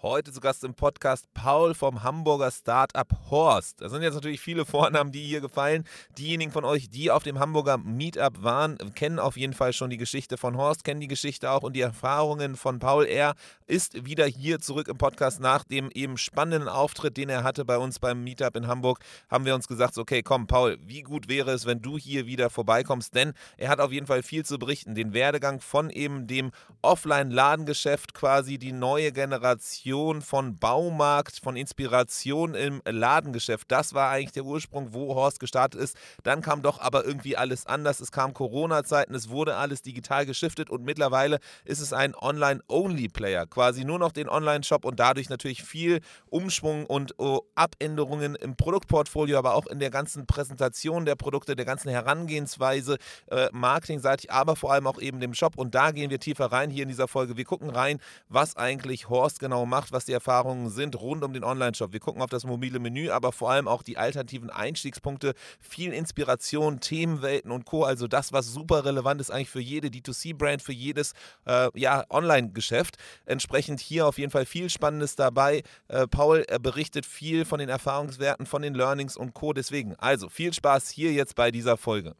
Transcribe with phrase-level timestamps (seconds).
[0.00, 3.80] Heute zu Gast im Podcast Paul vom Hamburger Startup Horst.
[3.80, 5.82] Das sind jetzt natürlich viele Vornamen, die hier gefallen.
[6.16, 9.96] Diejenigen von euch, die auf dem Hamburger Meetup waren, kennen auf jeden Fall schon die
[9.96, 13.06] Geschichte von Horst, kennen die Geschichte auch und die Erfahrungen von Paul.
[13.06, 13.34] Er
[13.66, 17.76] ist wieder hier zurück im Podcast nach dem eben spannenden Auftritt, den er hatte bei
[17.76, 19.00] uns beim Meetup in Hamburg.
[19.28, 22.50] Haben wir uns gesagt, okay, komm, Paul, wie gut wäre es, wenn du hier wieder
[22.50, 23.16] vorbeikommst?
[23.16, 24.94] Denn er hat auf jeden Fall viel zu berichten.
[24.94, 26.52] Den Werdegang von eben dem
[26.82, 33.70] Offline-Ladengeschäft, quasi die neue Generation Inspiration von Baumarkt, von Inspiration im Ladengeschäft.
[33.70, 35.96] Das war eigentlich der Ursprung, wo Horst gestartet ist.
[36.24, 38.00] Dann kam doch aber irgendwie alles anders.
[38.00, 43.46] Es kam Corona-Zeiten, es wurde alles digital geschiftet und mittlerweile ist es ein Online-Only-Player.
[43.46, 49.38] Quasi nur noch den Online-Shop und dadurch natürlich viel Umschwung und oh, Abänderungen im Produktportfolio,
[49.38, 52.98] aber auch in der ganzen Präsentation der Produkte, der ganzen Herangehensweise,
[53.30, 55.56] äh, marketingseitig, aber vor allem auch eben dem Shop.
[55.56, 57.38] Und da gehen wir tiefer rein hier in dieser Folge.
[57.38, 61.32] Wir gucken rein, was eigentlich Horst genau macht macht, was die Erfahrungen sind rund um
[61.32, 61.92] den Online-Shop.
[61.92, 66.80] Wir gucken auf das mobile Menü, aber vor allem auch die alternativen Einstiegspunkte, viel Inspiration,
[66.80, 67.84] Themenwelten und Co.
[67.84, 71.12] Also das, was super relevant ist eigentlich für jede D2C-Brand, für jedes
[71.46, 72.96] äh, ja, Online-Geschäft.
[73.24, 75.62] Entsprechend hier auf jeden Fall viel Spannendes dabei.
[75.86, 79.52] Äh, Paul er berichtet viel von den Erfahrungswerten, von den Learnings und Co.
[79.52, 82.16] Deswegen, also viel Spaß hier jetzt bei dieser Folge.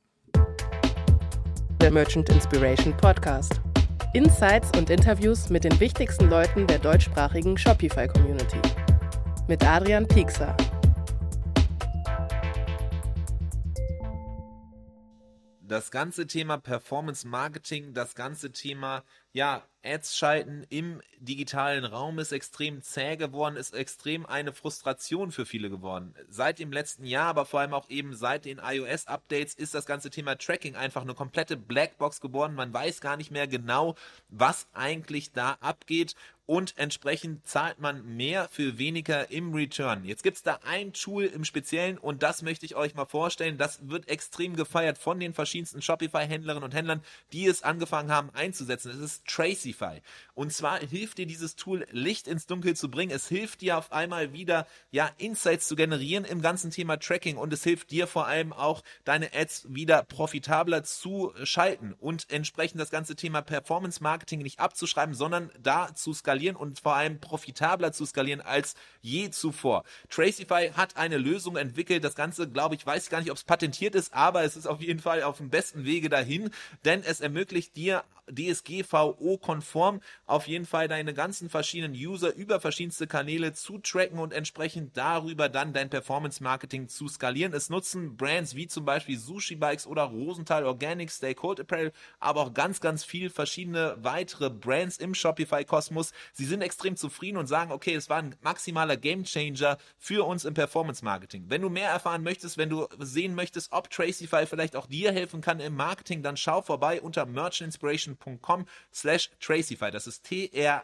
[1.80, 3.60] Der Merchant Inspiration Podcast.
[4.14, 8.58] Insights und Interviews mit den wichtigsten Leuten der deutschsprachigen Shopify-Community.
[9.48, 10.56] Mit Adrian Piekser.
[15.60, 22.32] Das ganze Thema Performance Marketing, das ganze Thema ja, Ads schalten im digitalen Raum ist
[22.32, 26.14] extrem zäh geworden, ist extrem eine Frustration für viele geworden.
[26.28, 30.10] Seit dem letzten Jahr, aber vor allem auch eben seit den iOS-Updates ist das ganze
[30.10, 32.54] Thema Tracking einfach eine komplette Blackbox geworden.
[32.54, 33.94] Man weiß gar nicht mehr genau,
[34.28, 36.14] was eigentlich da abgeht
[36.48, 40.06] und entsprechend zahlt man mehr für weniger im Return.
[40.06, 43.58] Jetzt gibt es da ein Tool im Speziellen und das möchte ich euch mal vorstellen.
[43.58, 47.02] Das wird extrem gefeiert von den verschiedensten Shopify-Händlerinnen und Händlern,
[47.34, 48.90] die es angefangen haben einzusetzen.
[48.90, 50.00] Es ist Tracify.
[50.34, 53.12] Und zwar hilft dir dieses Tool, Licht ins Dunkel zu bringen.
[53.12, 57.52] Es hilft dir auf einmal wieder, ja, Insights zu generieren im ganzen Thema Tracking und
[57.52, 62.88] es hilft dir vor allem auch, deine Ads wieder profitabler zu schalten und entsprechend das
[62.88, 68.06] ganze Thema Performance Marketing nicht abzuschreiben, sondern da zu skalieren und vor allem profitabler zu
[68.06, 69.84] skalieren als je zuvor.
[70.08, 72.04] Tracify hat eine Lösung entwickelt.
[72.04, 74.80] Das Ganze, glaube ich, weiß gar nicht, ob es patentiert ist, aber es ist auf
[74.80, 76.50] jeden Fall auf dem besten Wege dahin,
[76.84, 83.52] denn es ermöglicht dir DSGVO-konform auf jeden Fall deine ganzen verschiedenen User über verschiedenste Kanäle
[83.52, 87.52] zu tracken und entsprechend darüber dann dein Performance-Marketing zu skalieren.
[87.52, 92.42] Es nutzen Brands wie zum Beispiel Sushi Bikes oder Rosenthal Organic, Stay Cold Apparel, aber
[92.42, 96.12] auch ganz, ganz viel verschiedene weitere Brands im Shopify-Kosmos.
[96.32, 100.54] Sie sind extrem zufrieden und sagen, okay, es war ein maximaler Gamechanger für uns im
[100.54, 101.46] Performance-Marketing.
[101.48, 105.40] Wenn du mehr erfahren möchtest, wenn du sehen möchtest, ob Tracify vielleicht auch dir helfen
[105.40, 109.90] kann im Marketing, dann schau vorbei unter merchantinspiration patreon.com slash Tracify.
[109.90, 110.78] Das ist T-R-A-C-I-F-Y.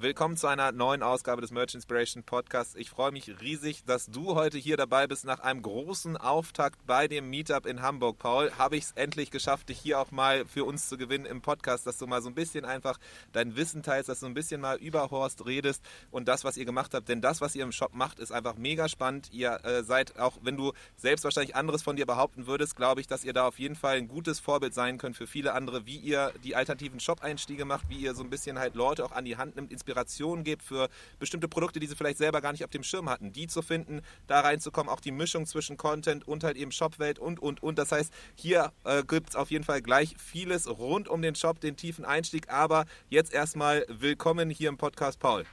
[0.00, 2.76] Willkommen zu einer neuen Ausgabe des Merch Inspiration Podcasts.
[2.76, 5.24] Ich freue mich riesig, dass du heute hier dabei bist.
[5.24, 9.70] Nach einem großen Auftakt bei dem Meetup in Hamburg, Paul, habe ich es endlich geschafft,
[9.70, 12.36] dich hier auch mal für uns zu gewinnen im Podcast, dass du mal so ein
[12.36, 12.96] bisschen einfach
[13.32, 15.82] dein Wissen teilst, dass du ein bisschen mal über Horst redest
[16.12, 17.08] und das, was ihr gemacht habt.
[17.08, 19.30] Denn das, was ihr im Shop macht, ist einfach mega spannend.
[19.32, 23.08] Ihr äh, seid, auch wenn du selbst wahrscheinlich anderes von dir behaupten würdest, glaube ich,
[23.08, 25.96] dass ihr da auf jeden Fall ein gutes Vorbild sein könnt für viele andere, wie
[25.96, 29.36] ihr die alternativen Shop-Einstiege macht, wie ihr so ein bisschen halt Leute auch an die
[29.36, 30.88] Hand nimmt, Inspiration gibt für
[31.18, 34.02] bestimmte Produkte, die sie vielleicht selber gar nicht auf dem Schirm hatten, die zu finden,
[34.26, 37.78] da reinzukommen, auch die Mischung zwischen Content und halt eben Shopwelt und, und, und.
[37.78, 41.60] Das heißt, hier äh, gibt es auf jeden Fall gleich vieles rund um den Shop,
[41.60, 45.44] den tiefen Einstieg, aber jetzt erstmal willkommen hier im Podcast, Paul.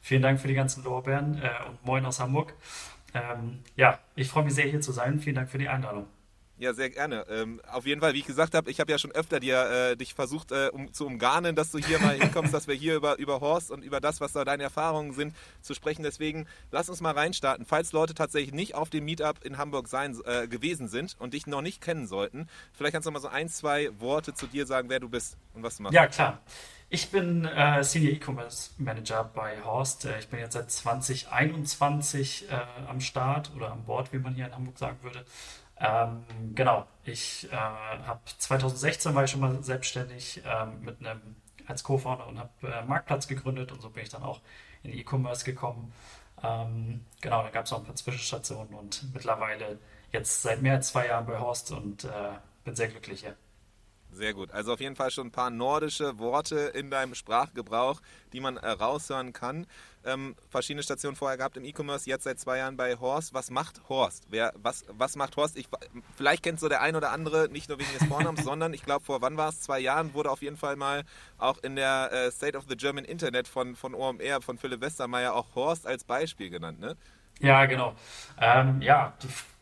[0.00, 2.54] Vielen Dank für die ganzen Lorbeeren äh, und moin aus Hamburg.
[3.12, 5.20] Ähm, ja, ich freue mich sehr hier zu sein.
[5.20, 6.06] Vielen Dank für die Einladung.
[6.60, 7.24] Ja, sehr gerne.
[7.30, 9.96] Ähm, auf jeden Fall, wie ich gesagt habe, ich habe ja schon öfter dir, äh,
[9.96, 13.16] dich versucht äh, um, zu umgarnen, dass du hier mal hinkommst, dass wir hier über,
[13.16, 16.02] über Horst und über das, was da deine Erfahrungen sind, zu sprechen.
[16.02, 17.64] Deswegen lass uns mal reinstarten.
[17.64, 21.46] Falls Leute tatsächlich nicht auf dem Meetup in Hamburg sein, äh, gewesen sind und dich
[21.46, 24.90] noch nicht kennen sollten, vielleicht kannst du mal so ein, zwei Worte zu dir sagen,
[24.90, 25.94] wer du bist und was du machst.
[25.94, 26.42] Ja, klar.
[26.90, 30.04] Ich bin äh, Senior E-Commerce Manager bei Horst.
[30.04, 32.54] Äh, ich bin jetzt seit 2021 äh,
[32.86, 35.24] am Start oder an Bord, wie man hier in Hamburg sagen würde.
[35.80, 36.24] Ähm,
[36.54, 41.36] genau, ich äh, habe 2016 war ich schon mal selbstständig ähm, mit einem
[41.66, 44.40] als Co-Founder und habe äh, Marktplatz gegründet und so bin ich dann auch
[44.82, 45.92] in E-Commerce gekommen.
[46.42, 49.78] Ähm, genau, da gab es auch ein paar Zwischenstationen und mittlerweile
[50.12, 52.08] jetzt seit mehr als zwei Jahren bei Horst und äh,
[52.64, 53.36] bin sehr glücklich hier.
[54.12, 54.50] Sehr gut.
[54.50, 58.00] Also auf jeden Fall schon ein paar nordische Worte in deinem Sprachgebrauch,
[58.32, 59.66] die man äh, raushören kann.
[60.04, 63.34] Ähm, verschiedene Stationen vorher gehabt im E-Commerce, jetzt seit zwei Jahren bei Horst.
[63.34, 64.26] Was macht Horst?
[64.30, 65.56] Wer, was, was macht Horst?
[65.56, 65.68] Ich,
[66.16, 69.04] vielleicht kennt so der ein oder andere, nicht nur wegen des Vornamens, sondern ich glaube,
[69.04, 69.60] vor wann war es?
[69.60, 71.04] Zwei Jahren wurde auf jeden Fall mal
[71.38, 75.34] auch in der äh, State of the German Internet von, von OMR, von Philipp Westermeier,
[75.34, 76.96] auch Horst als Beispiel genannt, ne?
[77.40, 77.94] Ja, genau.
[78.38, 79.14] Ähm, ja,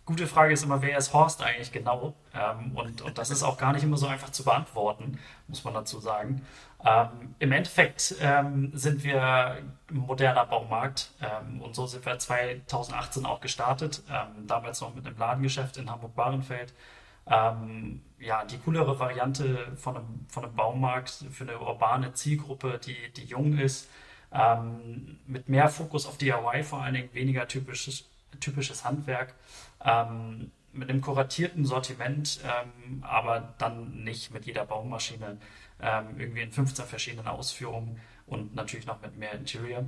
[0.08, 2.14] gute Frage ist immer, wer ist Horst eigentlich genau?
[2.32, 5.18] Ähm, und, und das ist auch gar nicht immer so einfach zu beantworten,
[5.48, 6.46] muss man dazu sagen.
[6.82, 13.26] Ähm, Im Endeffekt ähm, sind wir ein moderner Baumarkt ähm, und so sind wir 2018
[13.26, 16.72] auch gestartet, ähm, damals noch mit einem Ladengeschäft in Hamburg-Bahrenfeld.
[17.26, 23.12] Ähm, ja, die coolere Variante von einem, von einem Baumarkt für eine urbane Zielgruppe, die,
[23.14, 23.90] die jung ist,
[25.26, 28.04] mit mehr Fokus auf DIY, vor allen Dingen weniger typisches,
[28.40, 29.32] typisches Handwerk
[29.84, 35.38] ähm, mit einem kuratierten Sortiment, ähm, aber dann nicht mit jeder Baumaschine
[35.80, 39.84] ähm, irgendwie in 15 verschiedenen Ausführungen und natürlich noch mit mehr Interior.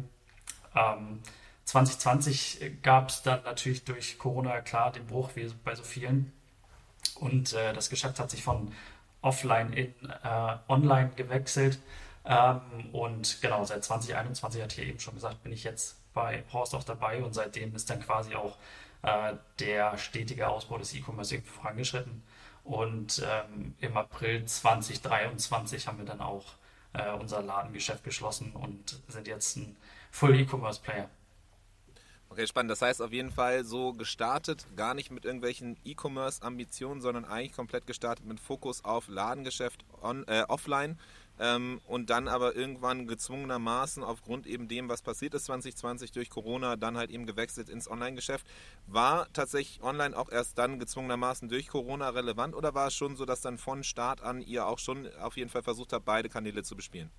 [1.64, 6.32] 2020 gab es dann natürlich durch Corona klar den Bruch wie bei so vielen
[7.16, 8.72] und äh, das Geschäft hat sich von
[9.22, 9.94] offline in
[10.24, 11.78] äh, online gewechselt.
[12.24, 12.60] Ähm,
[12.92, 16.84] und genau, seit 2021 hat hier eben schon gesagt, bin ich jetzt bei Horst auch
[16.84, 18.56] dabei und seitdem ist dann quasi auch
[19.02, 22.22] äh, der stetige Ausbau des E-Commerce vorangeschritten.
[22.64, 26.44] Und ähm, im April 2023 haben wir dann auch
[26.92, 29.76] äh, unser Ladengeschäft geschlossen und sind jetzt ein
[30.10, 31.08] Full E-Commerce Player.
[32.28, 32.70] Okay, spannend.
[32.70, 37.88] Das heißt auf jeden Fall so gestartet, gar nicht mit irgendwelchen E-Commerce-Ambitionen, sondern eigentlich komplett
[37.88, 40.96] gestartet mit Fokus auf Ladengeschäft on, äh, offline
[41.40, 46.76] ähm, und dann aber irgendwann gezwungenermaßen aufgrund eben dem, was passiert ist 2020 durch Corona,
[46.76, 48.46] dann halt eben gewechselt ins Online-Geschäft.
[48.86, 53.24] War tatsächlich online auch erst dann gezwungenermaßen durch Corona relevant oder war es schon so,
[53.24, 56.62] dass dann von Start an ihr auch schon auf jeden Fall versucht habt, beide Kanäle
[56.62, 57.10] zu bespielen?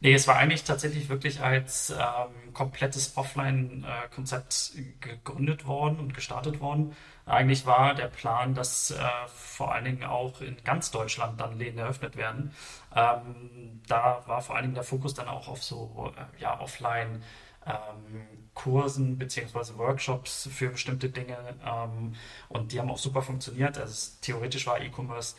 [0.00, 6.94] Nee, es war eigentlich tatsächlich wirklich als ähm, komplettes Offline-Konzept gegründet worden und gestartet worden.
[7.26, 8.96] Eigentlich war der Plan, dass äh,
[9.28, 12.52] vor allen Dingen auch in ganz Deutschland dann Läden eröffnet werden.
[12.94, 17.22] Ähm, da war vor allen Dingen der Fokus dann auch auf so äh, ja, Offline-
[17.66, 21.36] ähm, Kursen beziehungsweise Workshops für bestimmte Dinge
[21.66, 22.14] ähm,
[22.48, 23.78] und die haben auch super funktioniert.
[23.78, 25.34] Also theoretisch war E-Commerce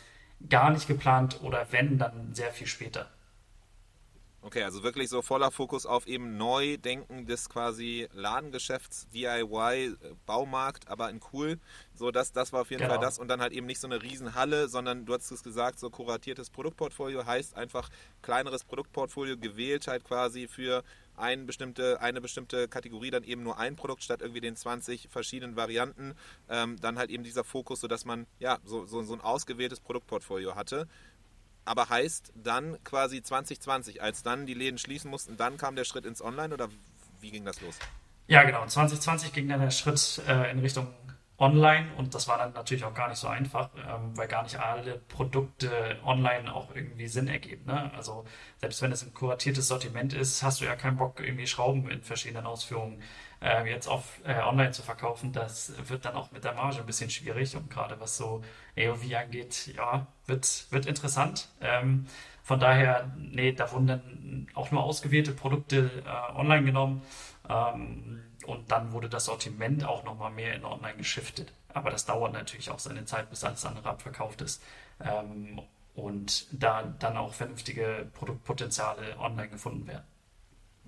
[0.48, 3.08] gar nicht geplant oder wenn, dann sehr viel später.
[4.46, 11.10] Okay, also wirklich so voller Fokus auf eben Neudenken des quasi Ladengeschäfts, DIY, Baumarkt, aber
[11.10, 11.58] in cool.
[11.94, 12.94] So, das, das war auf jeden genau.
[12.94, 13.18] Fall das.
[13.18, 16.50] Und dann halt eben nicht so eine Riesenhalle, sondern du hast es gesagt, so kuratiertes
[16.50, 17.88] Produktportfolio heißt einfach
[18.22, 20.84] kleineres Produktportfolio gewählt halt quasi für
[21.16, 25.56] ein bestimmte, eine bestimmte Kategorie dann eben nur ein Produkt statt irgendwie den 20 verschiedenen
[25.56, 26.14] Varianten.
[26.48, 30.54] Ähm, dann halt eben dieser Fokus, sodass man ja so, so, so ein ausgewähltes Produktportfolio
[30.54, 30.86] hatte
[31.66, 36.06] aber heißt dann quasi 2020, als dann die Läden schließen mussten, dann kam der Schritt
[36.06, 36.68] ins Online oder
[37.20, 37.78] wie ging das los?
[38.28, 38.66] Ja, genau.
[38.66, 40.88] 2020 ging dann der Schritt äh, in Richtung
[41.38, 44.58] Online und das war dann natürlich auch gar nicht so einfach, ähm, weil gar nicht
[44.58, 47.66] alle Produkte online auch irgendwie Sinn ergeben.
[47.66, 47.92] Ne?
[47.94, 48.24] Also
[48.56, 52.02] selbst wenn es ein kuratiertes Sortiment ist, hast du ja keinen Bock, irgendwie Schrauben in
[52.02, 53.02] verschiedenen Ausführungen
[53.42, 55.32] äh, jetzt auf äh, online zu verkaufen.
[55.32, 58.42] Das wird dann auch mit der Marge ein bisschen schwierig und gerade was so
[58.78, 61.48] AOV angeht, ja, wird, wird interessant.
[61.60, 62.06] Ähm,
[62.42, 67.02] von daher, nee, da wurden dann auch nur ausgewählte Produkte äh, online genommen.
[67.48, 71.52] Ähm, und dann wurde das Sortiment auch nochmal mehr in online geschiftet.
[71.74, 74.62] Aber das dauert natürlich auch seine Zeit, bis alles andere abverkauft ist.
[75.00, 75.60] Ähm,
[75.94, 80.04] und da dann auch vernünftige Produktpotenziale online gefunden werden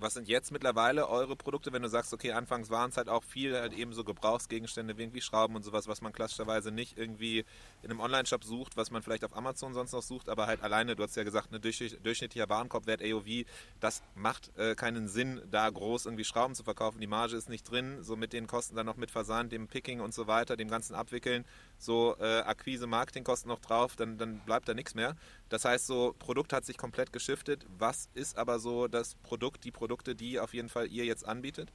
[0.00, 3.24] was sind jetzt mittlerweile eure Produkte, wenn du sagst, okay, anfangs waren es halt auch
[3.24, 7.44] viel halt eben so Gebrauchsgegenstände wie irgendwie Schrauben und sowas, was man klassischerweise nicht irgendwie
[7.82, 10.96] in einem Online-Shop sucht, was man vielleicht auf Amazon sonst noch sucht, aber halt alleine,
[10.96, 13.44] du hast ja gesagt, ein durchschnittlicher Warenkorbwert AOV,
[13.80, 17.00] das macht äh, keinen Sinn, da groß irgendwie Schrauben zu verkaufen.
[17.00, 20.00] Die Marge ist nicht drin, so mit den Kosten dann noch mit Versand, dem Picking
[20.00, 21.44] und so weiter, dem ganzen Abwickeln,
[21.78, 25.16] so äh, Akquise, Marketingkosten noch drauf, dann, dann bleibt da nichts mehr.
[25.48, 27.64] Das heißt, so Produkt hat sich komplett geschiftet.
[27.78, 31.72] Was ist aber so das Produkt, die Produkte, die auf jeden Fall ihr jetzt anbietet?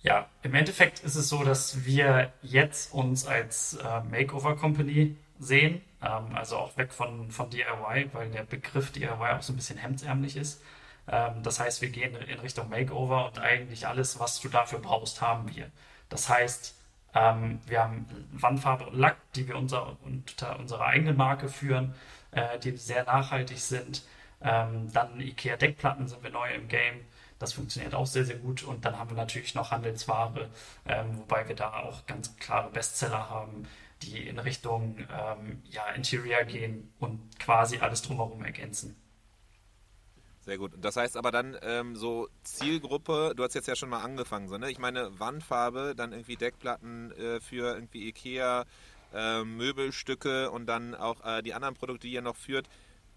[0.00, 5.82] Ja, im Endeffekt ist es so, dass wir jetzt uns als äh, Makeover Company sehen,
[6.02, 9.78] ähm, also auch weg von, von DIY, weil der Begriff DIY auch so ein bisschen
[9.78, 10.62] hemdsärmlich ist.
[11.08, 15.20] Ähm, das heißt, wir gehen in Richtung Makeover und eigentlich alles, was du dafür brauchst,
[15.20, 15.70] haben wir.
[16.08, 16.77] Das heißt,
[17.14, 21.94] ähm, wir haben Wandfarbe und Lack, die wir unser, unter unserer eigenen Marke führen,
[22.32, 24.04] äh, die sehr nachhaltig sind.
[24.40, 27.00] Ähm, dann IKEA Deckplatten sind wir neu im Game.
[27.38, 28.62] Das funktioniert auch sehr, sehr gut.
[28.62, 30.48] Und dann haben wir natürlich noch Handelsware,
[30.86, 33.66] ähm, wobei wir da auch ganz klare Bestseller haben,
[34.02, 38.96] die in Richtung ähm, ja, Interior gehen und quasi alles drumherum ergänzen.
[40.48, 40.72] Sehr gut.
[40.80, 44.56] Das heißt aber dann ähm, so Zielgruppe, du hast jetzt ja schon mal angefangen, so,
[44.56, 44.70] ne?
[44.70, 48.64] Ich meine Wandfarbe, dann irgendwie Deckplatten äh, für irgendwie Ikea,
[49.12, 52.66] äh, Möbelstücke und dann auch äh, die anderen Produkte, die ihr noch führt.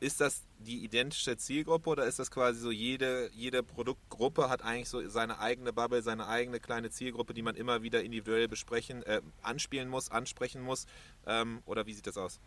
[0.01, 4.89] Ist das die identische Zielgruppe oder ist das quasi so, jede, jede Produktgruppe hat eigentlich
[4.89, 9.21] so seine eigene Bubble, seine eigene kleine Zielgruppe, die man immer wieder individuell besprechen, äh,
[9.41, 10.85] anspielen muss, ansprechen muss?
[11.25, 12.41] Ähm, oder wie sieht das aus?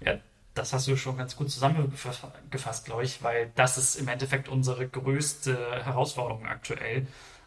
[0.00, 0.20] Ja,
[0.56, 4.88] das hast du schon ganz gut zusammengefasst, glaube ich, weil das ist im Endeffekt unsere
[4.88, 7.06] größte Herausforderung aktuell,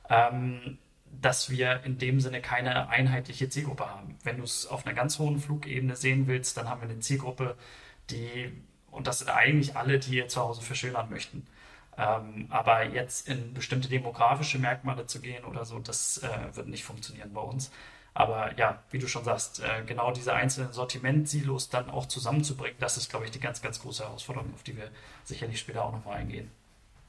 [0.09, 0.77] ähm,
[1.21, 4.17] dass wir in dem Sinne keine einheitliche Zielgruppe haben.
[4.23, 7.57] Wenn du es auf einer ganz hohen Flugebene sehen willst, dann haben wir eine Zielgruppe,
[8.11, 8.53] die,
[8.91, 11.47] und das sind eigentlich alle, die ihr zu Hause verschönern möchten.
[11.97, 16.83] Ähm, aber jetzt in bestimmte demografische Merkmale zu gehen oder so, das äh, wird nicht
[16.83, 17.71] funktionieren bei uns.
[18.19, 22.97] Aber ja, wie du schon sagst, äh, genau diese einzelnen Sortimentsilos dann auch zusammenzubringen, das
[22.97, 24.91] ist, glaube ich, die ganz, ganz große Herausforderung, auf die wir
[25.23, 26.51] sicherlich später auch nochmal eingehen.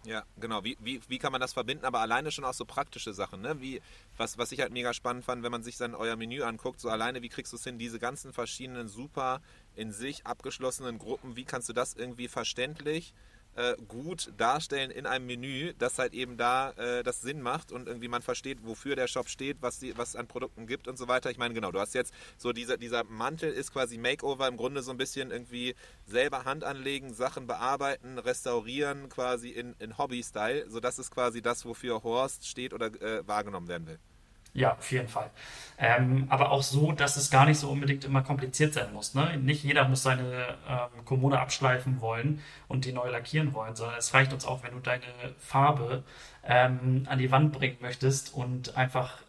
[0.05, 0.62] Ja, genau.
[0.62, 1.85] Wie, wie, wie kann man das verbinden?
[1.85, 3.61] Aber alleine schon auch so praktische Sachen, ne?
[3.61, 3.83] Wie,
[4.19, 6.88] was, was ich halt mega spannend fand, wenn man sich dann euer Menü anguckt, so
[6.88, 9.43] alleine, wie kriegst du es hin, diese ganzen verschiedenen super
[9.75, 13.14] in sich abgeschlossenen Gruppen, wie kannst du das irgendwie verständlich
[13.61, 17.88] äh, gut darstellen in einem Menü, das halt eben da äh, das Sinn macht und
[17.88, 20.97] irgendwie man versteht, wofür der Shop steht, was, die, was es an Produkten gibt und
[20.97, 21.31] so weiter.
[21.31, 24.83] Ich meine, genau, du hast jetzt so dieser, dieser Mantel ist quasi Makeover im Grunde
[24.83, 25.75] so ein bisschen irgendwie
[26.07, 30.71] selber Hand anlegen, Sachen bearbeiten, restaurieren, quasi in, in Hobby-Style.
[30.71, 33.99] So das ist quasi das, wofür Horst steht oder äh, wahrgenommen werden will.
[34.52, 35.30] Ja, auf jeden Fall.
[35.78, 39.14] Ähm, aber auch so, dass es gar nicht so unbedingt immer kompliziert sein muss.
[39.14, 39.37] Ne?
[39.38, 44.12] Nicht jeder muss seine ähm, Kommode abschleifen wollen und die neu lackieren wollen, sondern es
[44.12, 45.04] reicht uns auch, wenn du deine
[45.38, 46.02] Farbe
[46.45, 49.23] ähm, an die Wand bringen möchtest und einfach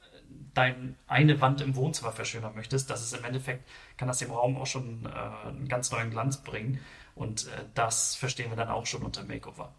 [0.54, 2.90] deine eine Wand im Wohnzimmer verschönern möchtest.
[2.90, 6.38] Das ist im Endeffekt, kann das dem Raum auch schon äh, einen ganz neuen Glanz
[6.38, 6.80] bringen.
[7.16, 9.74] Und äh, das verstehen wir dann auch schon unter Makeover.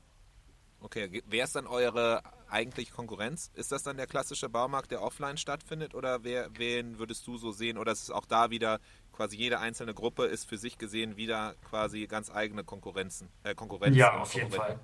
[0.83, 3.51] Okay, wer ist dann eure eigentliche Konkurrenz?
[3.55, 7.53] Ist das dann der klassische Baumarkt, der offline stattfindet oder wer, wen würdest du so
[7.53, 7.79] sehen?
[7.79, 8.81] Oder ist es auch da wieder
[9.13, 13.29] quasi jede einzelne Gruppe ist für sich gesehen wieder quasi ganz eigene Konkurrenzen?
[13.45, 14.79] Äh, Konkurrenzen ja, auf jeden Fall.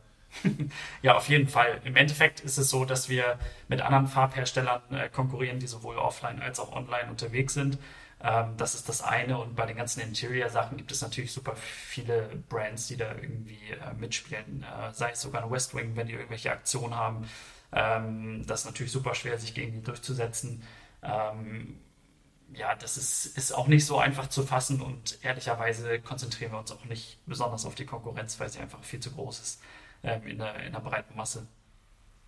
[1.02, 1.80] ja, auf jeden Fall.
[1.84, 6.40] Im Endeffekt ist es so, dass wir mit anderen Farbherstellern äh, konkurrieren, die sowohl offline
[6.40, 7.78] als auch online unterwegs sind.
[8.20, 9.38] Ähm, das ist das eine.
[9.38, 13.94] Und bei den ganzen Interior-Sachen gibt es natürlich super viele Brands, die da irgendwie äh,
[13.94, 14.64] mitspielen.
[14.64, 17.28] Äh, sei es sogar ein West Wing, wenn die irgendwelche Aktionen haben.
[17.72, 20.62] Ähm, das ist natürlich super schwer, sich gegen die durchzusetzen.
[21.02, 21.78] Ähm,
[22.54, 26.72] ja, das ist, ist auch nicht so einfach zu fassen und ehrlicherweise konzentrieren wir uns
[26.72, 29.62] auch nicht besonders auf die Konkurrenz, weil sie einfach viel zu groß ist
[30.02, 31.46] ähm, in, der, in der breiten Masse.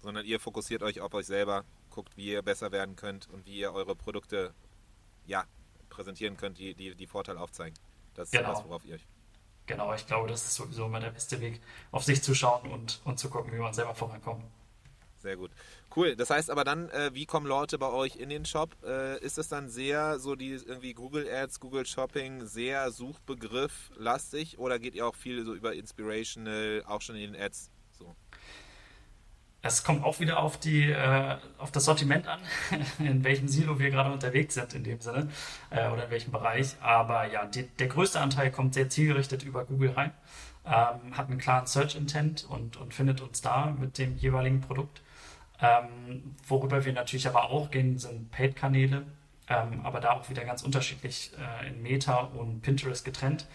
[0.02, 3.58] Sondern ihr fokussiert euch auf euch selber, guckt, wie ihr besser werden könnt und wie
[3.58, 4.54] ihr eure Produkte
[5.26, 5.44] ja,
[5.90, 7.78] präsentieren könnt, die, die, die Vorteile aufzeigen.
[8.14, 8.50] Das ist genau.
[8.50, 9.06] das, worauf ihr euch.
[9.66, 11.60] Genau, ich glaube, das ist sowieso immer der beste Weg,
[11.92, 14.44] auf sich zu schauen und, und zu gucken, wie man selber vorankommt.
[15.18, 15.50] Sehr gut.
[15.94, 16.16] Cool.
[16.16, 18.74] Das heißt aber dann, äh, wie kommen Leute bei euch in den Shop?
[18.82, 24.58] Äh, ist es dann sehr so die irgendwie Google Ads, Google Shopping, sehr Suchbegriff lastig
[24.58, 27.70] oder geht ihr auch viel so über Inspirational, auch schon in den Ads?
[29.62, 32.40] Es kommt auch wieder auf, die, äh, auf das Sortiment an,
[32.98, 35.28] in welchem Silo wir gerade unterwegs sind in dem Sinne
[35.68, 36.76] äh, oder in welchem Bereich.
[36.80, 40.12] Aber ja, die, der größte Anteil kommt sehr zielgerichtet über Google rein,
[40.64, 45.02] ähm, hat einen klaren Search Intent und, und findet uns da mit dem jeweiligen Produkt.
[45.60, 49.04] Ähm, worüber wir natürlich aber auch gehen, sind Paid-Kanäle,
[49.48, 53.46] ähm, aber da auch wieder ganz unterschiedlich äh, in Meta und Pinterest getrennt.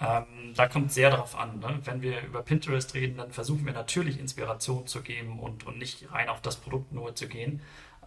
[0.00, 1.58] Ähm, da kommt sehr darauf an.
[1.60, 1.78] Ne?
[1.84, 6.10] Wenn wir über Pinterest reden, dann versuchen wir natürlich Inspiration zu geben und, und nicht
[6.12, 7.60] rein auf das Produkt nur zu gehen,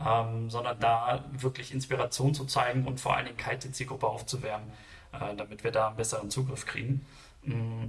[0.03, 4.69] ähm, sondern da wirklich Inspiration zu zeigen und vor allen Dingen kalte Zielgruppe aufzuwärmen,
[5.13, 7.05] äh, damit wir da einen besseren Zugriff kriegen.
[7.43, 7.85] Mm.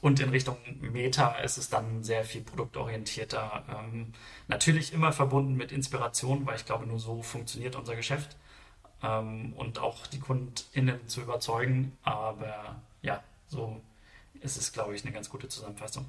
[0.00, 3.64] Und in Richtung Meta ist es dann sehr viel produktorientierter.
[3.70, 4.12] Ähm,
[4.48, 8.36] natürlich immer verbunden mit Inspiration, weil ich glaube, nur so funktioniert unser Geschäft
[9.02, 11.96] ähm, und auch die KundInnen zu überzeugen.
[12.02, 13.80] Aber ja, so
[14.40, 16.06] ist es, glaube ich, eine ganz gute Zusammenfassung.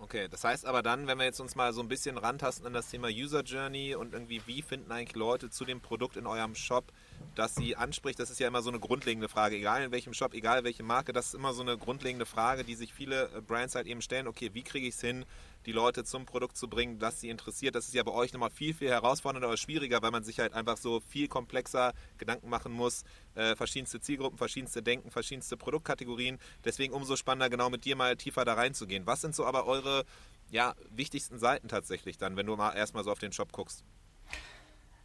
[0.00, 2.72] Okay, das heißt aber dann, wenn wir jetzt uns mal so ein bisschen rantasten an
[2.72, 6.54] das Thema User Journey und irgendwie, wie finden eigentlich Leute zu dem Produkt in eurem
[6.54, 6.92] Shop,
[7.34, 10.34] das sie anspricht, das ist ja immer so eine grundlegende Frage, egal in welchem Shop,
[10.34, 13.74] egal welche Marke, das ist immer so eine grundlegende Frage, die sich viele äh, Brands
[13.74, 15.24] halt eben stellen, okay, wie kriege ich es hin,
[15.66, 17.74] die Leute zum Produkt zu bringen, das sie interessiert.
[17.74, 20.54] Das ist ja bei euch nochmal viel, viel herausfordernder oder schwieriger, weil man sich halt
[20.54, 23.04] einfach so viel komplexer Gedanken machen muss.
[23.34, 26.38] Äh, verschiedenste Zielgruppen, verschiedenste Denken, verschiedenste Produktkategorien.
[26.64, 29.06] Deswegen umso spannender, genau mit dir mal tiefer da reinzugehen.
[29.06, 30.04] Was sind so aber eure
[30.50, 33.84] ja, wichtigsten Seiten tatsächlich dann, wenn du mal erstmal so auf den Shop guckst?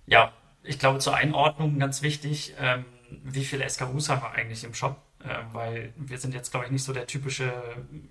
[0.05, 0.33] Ja,
[0.63, 5.01] ich glaube, zur Einordnung ganz wichtig, ähm, wie viele SKUs haben wir eigentlich im Shop?
[5.25, 7.51] Äh, weil wir sind jetzt, glaube ich, nicht so der typische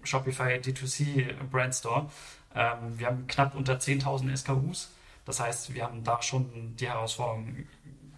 [0.03, 2.11] Shopify D2C Brand Store.
[2.55, 4.91] Ähm, wir haben knapp unter 10.000 SKUs.
[5.25, 7.67] Das heißt, wir haben da schon die Herausforderung,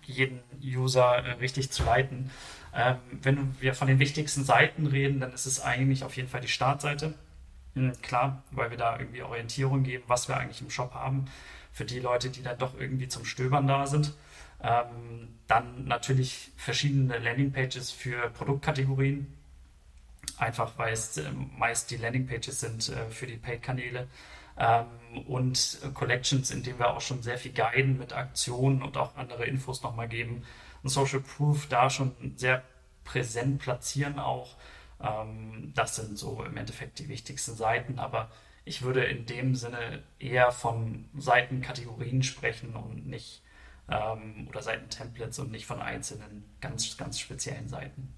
[0.06, 2.30] jeden User äh, richtig zu leiten.
[2.74, 6.40] Ähm, wenn wir von den wichtigsten Seiten reden, dann ist es eigentlich auf jeden Fall
[6.40, 7.14] die Startseite.
[7.74, 11.26] Mhm, klar, weil wir da irgendwie Orientierung geben, was wir eigentlich im Shop haben,
[11.72, 14.14] für die Leute, die dann doch irgendwie zum Stöbern da sind.
[14.64, 19.26] Ähm, dann natürlich verschiedene Landingpages für Produktkategorien,
[20.38, 24.08] einfach weil es äh, meist die Landingpages sind äh, für die Paid-Kanäle.
[24.56, 24.86] Ähm,
[25.26, 29.46] und Collections, in denen wir auch schon sehr viel guiden mit Aktionen und auch andere
[29.46, 30.44] Infos nochmal geben.
[30.82, 32.62] Und Social Proof da schon sehr
[33.04, 34.56] präsent platzieren auch.
[35.00, 38.30] Ähm, das sind so im Endeffekt die wichtigsten Seiten, aber
[38.64, 43.42] ich würde in dem Sinne eher von Seitenkategorien sprechen und nicht
[43.88, 48.14] ähm, oder Seitentemplates und nicht von einzelnen ganz, ganz speziellen Seiten.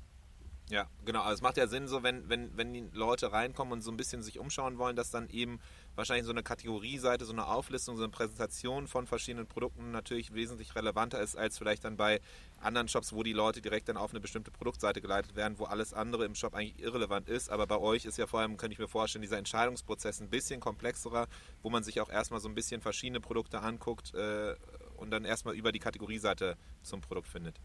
[0.69, 1.21] Ja, genau.
[1.21, 3.97] Also es macht ja Sinn, so wenn, wenn, wenn die Leute reinkommen und so ein
[3.97, 5.61] bisschen sich umschauen wollen, dass dann eben
[5.95, 10.75] wahrscheinlich so eine Kategorieseite, so eine Auflistung, so eine Präsentation von verschiedenen Produkten natürlich wesentlich
[10.75, 12.21] relevanter ist, als vielleicht dann bei
[12.61, 15.95] anderen Shops, wo die Leute direkt dann auf eine bestimmte Produktseite geleitet werden, wo alles
[15.95, 17.49] andere im Shop eigentlich irrelevant ist.
[17.49, 20.59] Aber bei euch ist ja vor allem, könnte ich mir vorstellen, dieser Entscheidungsprozess ein bisschen
[20.59, 21.29] komplexerer,
[21.63, 24.57] wo man sich auch erstmal so ein bisschen verschiedene Produkte anguckt äh,
[24.97, 27.61] und dann erstmal über die Kategorieseite zum Produkt findet.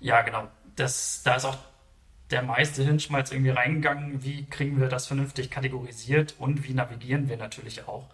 [0.00, 0.48] Ja, genau.
[0.76, 1.58] Das, da ist auch
[2.30, 4.22] der meiste Hirnschmalz irgendwie reingegangen.
[4.24, 8.08] Wie kriegen wir das vernünftig kategorisiert und wie navigieren wir natürlich auch?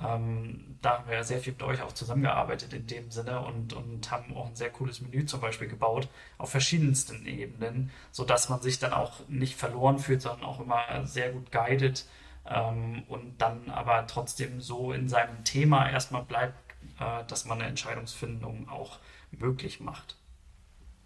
[0.00, 4.10] Ähm, da haben wir sehr viel mit euch auch zusammengearbeitet in dem Sinne und, und
[4.10, 6.08] haben auch ein sehr cooles Menü zum Beispiel gebaut
[6.38, 11.32] auf verschiedensten Ebenen, sodass man sich dann auch nicht verloren fühlt, sondern auch immer sehr
[11.32, 12.06] gut guided
[12.46, 16.67] ähm, und dann aber trotzdem so in seinem Thema erstmal bleibt,
[16.98, 18.98] dass man eine Entscheidungsfindung auch
[19.30, 20.16] möglich macht.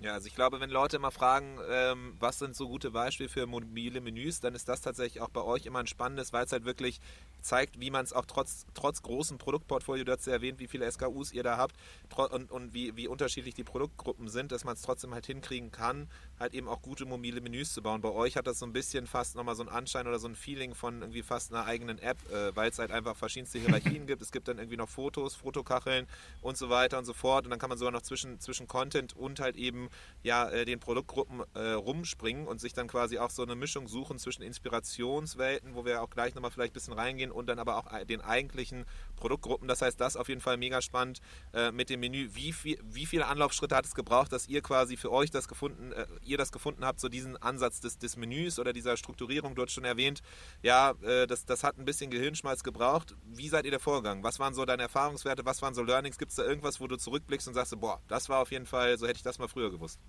[0.02, 3.46] Ja, also ich glaube, wenn Leute immer fragen, ähm, was sind so gute Beispiele für
[3.46, 6.64] mobile Menüs, dann ist das tatsächlich auch bei euch immer ein spannendes, weil es halt
[6.64, 7.00] wirklich
[7.40, 10.90] zeigt, wie man es auch trotz, trotz großem Produktportfolio, du hast ja erwähnt, wie viele
[10.90, 11.76] SKUs ihr da habt
[12.16, 16.08] und, und wie, wie unterschiedlich die Produktgruppen sind, dass man es trotzdem halt hinkriegen kann,
[16.40, 18.00] halt eben auch gute mobile Menüs zu bauen.
[18.00, 20.34] Bei euch hat das so ein bisschen fast nochmal so einen Anschein oder so ein
[20.34, 24.20] Feeling von irgendwie fast einer eigenen App, äh, weil es halt einfach verschiedenste Hierarchien gibt.
[24.20, 26.06] Es gibt dann irgendwie noch Fotos, Fotokacheln
[26.40, 27.44] und so weiter und so fort.
[27.44, 29.88] Und dann kann man sogar noch zwischen, zwischen Content und halt eben
[30.22, 34.18] ja äh, den Produktgruppen äh, rumspringen und sich dann quasi auch so eine Mischung suchen
[34.18, 38.04] zwischen Inspirationswelten, wo wir auch gleich nochmal vielleicht ein bisschen reingehen und dann aber auch
[38.04, 38.84] den eigentlichen
[39.22, 39.68] Produktgruppen.
[39.68, 41.20] Das heißt, das auf jeden Fall mega spannend
[41.54, 42.30] äh, mit dem Menü.
[42.32, 45.92] Wie, viel, wie viele Anlaufschritte hat es gebraucht, dass ihr quasi für euch das gefunden,
[45.92, 49.54] äh, ihr das gefunden habt, so diesen Ansatz des, des Menüs oder dieser Strukturierung?
[49.56, 50.22] Hast schon erwähnt,
[50.62, 53.14] ja, äh, das, das hat ein bisschen Gehirnschmalz gebraucht.
[53.24, 54.24] Wie seid ihr der Vorgang?
[54.24, 55.44] Was waren so deine Erfahrungswerte?
[55.44, 56.18] Was waren so Learnings?
[56.18, 58.98] Gibt es da irgendwas, wo du zurückblickst und sagst, boah, das war auf jeden Fall,
[58.98, 60.00] so hätte ich das mal früher gewusst?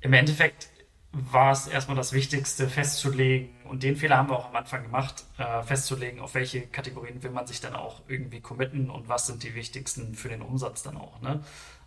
[0.00, 0.70] Im Endeffekt
[1.18, 5.24] war es erstmal das Wichtigste festzulegen, und den Fehler haben wir auch am Anfang gemacht,
[5.38, 9.42] äh, festzulegen, auf welche Kategorien will man sich dann auch irgendwie committen und was sind
[9.42, 11.20] die wichtigsten für den Umsatz dann auch.
[11.22, 11.40] Ne?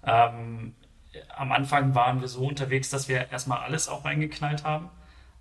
[0.03, 0.75] Ähm,
[1.35, 4.89] am Anfang waren wir so unterwegs, dass wir erstmal alles auch reingeknallt haben.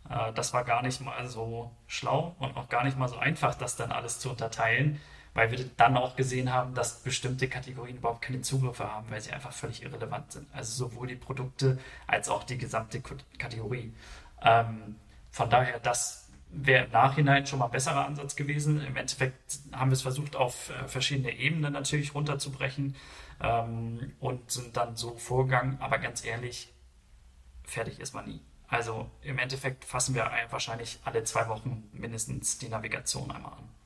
[0.09, 3.55] Äh, das war gar nicht mal so schlau und auch gar nicht mal so einfach,
[3.55, 5.01] das dann alles zu unterteilen
[5.39, 9.31] weil wir dann auch gesehen haben, dass bestimmte Kategorien überhaupt keine Zugriffe haben, weil sie
[9.31, 10.49] einfach völlig irrelevant sind.
[10.53, 13.01] Also sowohl die Produkte als auch die gesamte
[13.39, 13.95] Kategorie.
[14.43, 14.97] Ähm,
[15.31, 18.85] von daher, das wäre im Nachhinein schon mal ein besserer Ansatz gewesen.
[18.85, 22.97] Im Endeffekt haben wir es versucht, auf äh, verschiedene Ebenen natürlich runterzubrechen
[23.41, 25.81] ähm, und sind dann so vorgegangen.
[25.81, 26.75] Aber ganz ehrlich,
[27.63, 28.41] fertig ist man nie.
[28.67, 33.78] Also im Endeffekt fassen wir wahrscheinlich alle zwei Wochen mindestens die Navigation einmal an.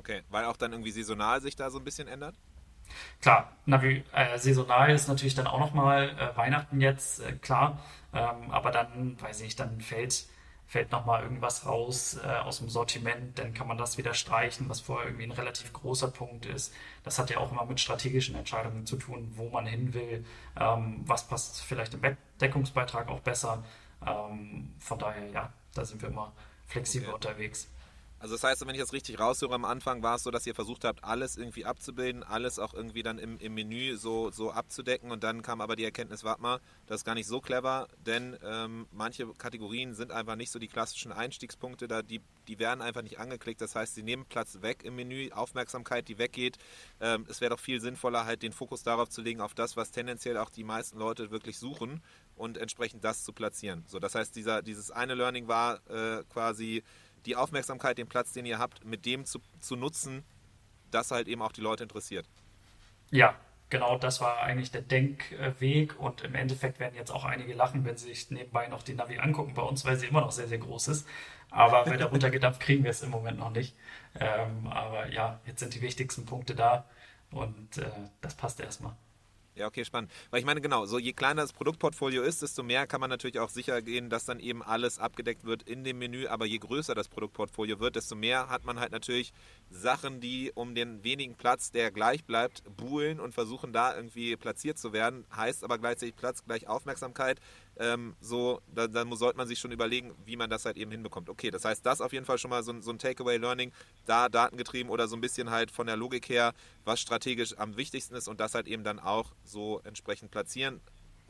[0.00, 2.34] Okay, weil auch dann irgendwie saisonal sich da so ein bisschen ändert?
[3.20, 7.78] Klar, Navi äh, saisonal ist natürlich dann auch nochmal äh, Weihnachten jetzt, äh, klar.
[8.14, 10.24] Ähm, aber dann, weiß ich nicht, dann fällt,
[10.66, 14.80] fällt nochmal irgendwas raus äh, aus dem Sortiment, dann kann man das wieder streichen, was
[14.80, 16.72] vorher irgendwie ein relativ großer Punkt ist.
[17.04, 20.24] Das hat ja auch immer mit strategischen Entscheidungen zu tun, wo man hin will,
[20.58, 22.00] ähm, was passt vielleicht im
[22.40, 23.62] Deckungsbeitrag auch besser.
[24.06, 26.32] Ähm, von daher, ja, da sind wir immer
[26.64, 27.14] flexibel okay.
[27.16, 27.68] unterwegs.
[28.20, 30.54] Also das heißt, wenn ich das richtig raushöre, am Anfang war es so, dass ihr
[30.54, 35.10] versucht habt, alles irgendwie abzubilden, alles auch irgendwie dann im, im Menü so, so abzudecken
[35.10, 38.36] und dann kam aber die Erkenntnis, warte mal, das ist gar nicht so clever, denn
[38.44, 43.00] ähm, manche Kategorien sind einfach nicht so die klassischen Einstiegspunkte, da die, die werden einfach
[43.00, 46.58] nicht angeklickt, das heißt, sie nehmen Platz weg im Menü, Aufmerksamkeit, die weggeht.
[47.00, 49.92] Ähm, es wäre doch viel sinnvoller, halt den Fokus darauf zu legen, auf das, was
[49.92, 52.02] tendenziell auch die meisten Leute wirklich suchen
[52.36, 53.84] und entsprechend das zu platzieren.
[53.86, 56.82] So, das heißt, dieser, dieses eine Learning war äh, quasi
[57.26, 60.24] die Aufmerksamkeit, den Platz, den ihr habt, mit dem zu, zu nutzen,
[60.90, 62.26] das halt eben auch die Leute interessiert.
[63.10, 63.34] Ja,
[63.68, 67.96] genau das war eigentlich der Denkweg und im Endeffekt werden jetzt auch einige lachen, wenn
[67.96, 70.58] sie sich nebenbei noch die Navi angucken bei uns, weil sie immer noch sehr, sehr
[70.58, 71.08] groß ist.
[71.50, 73.76] Aber bei der runtergedampft kriegen wir es im Moment noch nicht.
[74.18, 76.84] Ähm, aber ja, jetzt sind die wichtigsten Punkte da
[77.30, 78.96] und äh, das passt erstmal.
[79.56, 80.12] Ja, okay, spannend.
[80.30, 83.40] Weil ich meine, genau, so je kleiner das Produktportfolio ist, desto mehr kann man natürlich
[83.40, 86.28] auch sicher gehen, dass dann eben alles abgedeckt wird in dem Menü.
[86.28, 89.32] Aber je größer das Produktportfolio wird, desto mehr hat man halt natürlich
[89.68, 94.78] Sachen, die um den wenigen Platz, der gleich bleibt, buhlen und versuchen da irgendwie platziert
[94.78, 95.26] zu werden.
[95.34, 97.40] Heißt aber gleichzeitig Platz gleich Aufmerksamkeit
[97.80, 101.28] ähm, so, dann, dann, sollte man sich schon überlegen, wie man das halt eben hinbekommt.
[101.28, 103.72] Okay, das heißt, das auf jeden Fall schon mal so, so ein Takeaway-Learning,
[104.04, 106.52] da datengetrieben oder so ein bisschen halt von der Logik her,
[106.84, 110.80] was strategisch am wichtigsten ist und das halt eben dann auch so entsprechend platzieren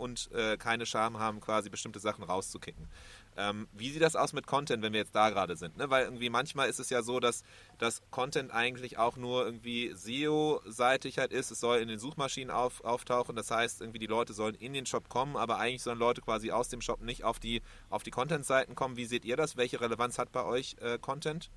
[0.01, 2.89] und äh, keine Scham haben, quasi bestimmte Sachen rauszukicken.
[3.37, 5.77] Ähm, wie sieht das aus mit Content, wenn wir jetzt da gerade sind?
[5.77, 5.89] Ne?
[5.89, 7.45] Weil irgendwie manchmal ist es ja so, dass
[7.79, 11.51] das Content eigentlich auch nur irgendwie SEO-seitig halt ist.
[11.51, 13.37] Es soll in den Suchmaschinen auf, auftauchen.
[13.37, 16.51] Das heißt, irgendwie die Leute sollen in den Shop kommen, aber eigentlich sollen Leute quasi
[16.51, 18.97] aus dem Shop nicht auf die, auf die Content-Seiten kommen.
[18.97, 19.57] Wie seht ihr das?
[19.57, 21.51] Welche Relevanz hat bei euch äh, Content?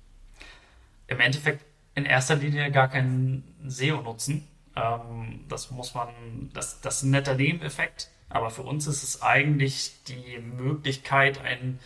[1.06, 4.46] Im Endeffekt in erster Linie gar keinen SEO-Nutzen.
[4.76, 6.08] Ähm, das muss man,
[6.52, 11.78] das, das ist ein netter Nebeneffekt aber für uns ist es eigentlich die Möglichkeit, ein,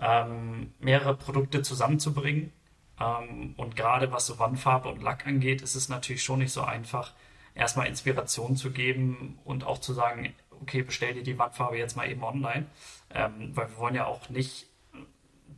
[0.00, 2.52] ähm, mehrere Produkte zusammenzubringen.
[3.00, 6.62] Ähm, und gerade was so Wandfarbe und Lack angeht, ist es natürlich schon nicht so
[6.62, 7.12] einfach,
[7.54, 12.08] erstmal Inspiration zu geben und auch zu sagen, okay, bestell dir die Wandfarbe jetzt mal
[12.08, 12.66] eben online.
[13.10, 14.66] Ähm, weil wir wollen ja auch nicht,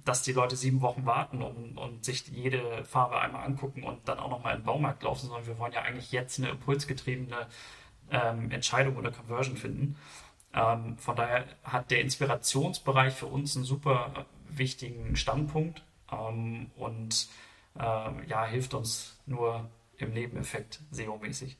[0.04, 4.18] dass die Leute sieben Wochen warten und, und sich jede Farbe einmal angucken und dann
[4.18, 7.46] auch nochmal in den Baumarkt laufen, sondern wir wollen ja eigentlich jetzt eine impulsgetriebene
[8.11, 9.96] ähm, Entscheidung oder Conversion finden.
[10.53, 17.29] Ähm, von daher hat der Inspirationsbereich für uns einen super wichtigen Standpunkt ähm, und
[17.79, 19.68] äh, ja, hilft uns nur
[19.99, 21.57] im Nebeneffekt SEO-mäßig.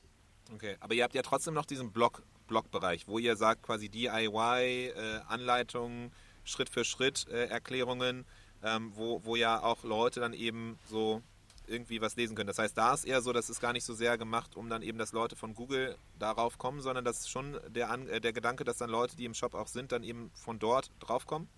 [0.55, 4.89] Okay, aber ihr habt ja trotzdem noch diesen Blog, Blog-Bereich, wo ihr sagt quasi DIY,
[4.89, 6.11] äh, Anleitungen,
[6.43, 8.25] Schritt für Schritt äh, Erklärungen,
[8.65, 11.23] ähm, wo, wo ja auch Leute dann eben so
[11.71, 12.49] irgendwie was lesen können.
[12.49, 14.83] Das heißt, da ist eher so, das ist gar nicht so sehr gemacht, um dann
[14.83, 18.65] eben, dass Leute von Google darauf kommen, sondern das ist schon der, äh, der Gedanke,
[18.65, 21.49] dass dann Leute, die im Shop auch sind, dann eben von dort drauf kommen?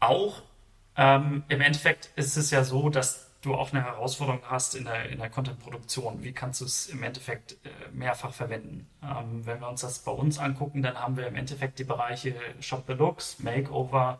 [0.00, 0.42] Auch.
[0.96, 5.08] Ähm, Im Endeffekt ist es ja so, dass du auch eine Herausforderung hast in der,
[5.10, 6.22] in der Content-Produktion.
[6.22, 8.88] Wie kannst du es im Endeffekt äh, mehrfach verwenden?
[9.02, 12.34] Ähm, wenn wir uns das bei uns angucken, dann haben wir im Endeffekt die Bereiche
[12.60, 14.18] Shop the Looks, Makeover,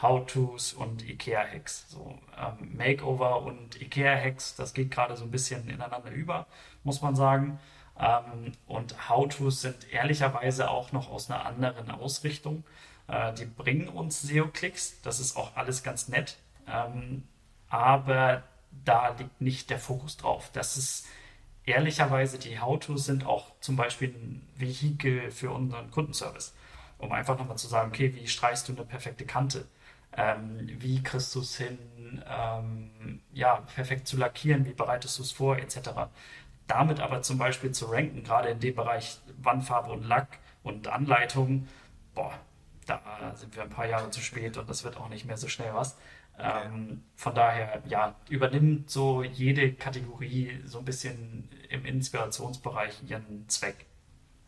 [0.00, 1.86] How-Tos und IKEA-Hacks.
[1.88, 6.46] So, ähm, Makeover und IKEA-Hacks, das geht gerade so ein bisschen ineinander über,
[6.84, 7.58] muss man sagen.
[7.98, 12.64] Ähm, und How-Tos sind ehrlicherweise auch noch aus einer anderen Ausrichtung.
[13.08, 16.36] Äh, die bringen uns SEO-Klicks, das ist auch alles ganz nett.
[16.68, 17.24] Ähm,
[17.68, 18.42] aber
[18.84, 20.50] da liegt nicht der Fokus drauf.
[20.52, 21.06] Das ist
[21.64, 26.54] ehrlicherweise, die How-Tos sind auch zum Beispiel ein Vehikel für unseren Kundenservice
[26.98, 29.66] um einfach nochmal zu sagen, okay, wie streichst du eine perfekte Kante?
[30.16, 31.78] Ähm, wie kriegst du es hin,
[32.28, 35.90] ähm, ja, perfekt zu lackieren, wie bereitest du es vor, etc.
[36.66, 41.68] Damit aber zum Beispiel zu ranken, gerade in dem Bereich Wandfarbe und Lack und Anleitung,
[42.14, 42.38] boah,
[42.86, 43.00] da
[43.34, 45.74] sind wir ein paar Jahre zu spät und das wird auch nicht mehr so schnell
[45.74, 45.96] was.
[46.38, 53.86] Ähm, von daher, ja, übernimmt so jede Kategorie so ein bisschen im Inspirationsbereich ihren Zweck.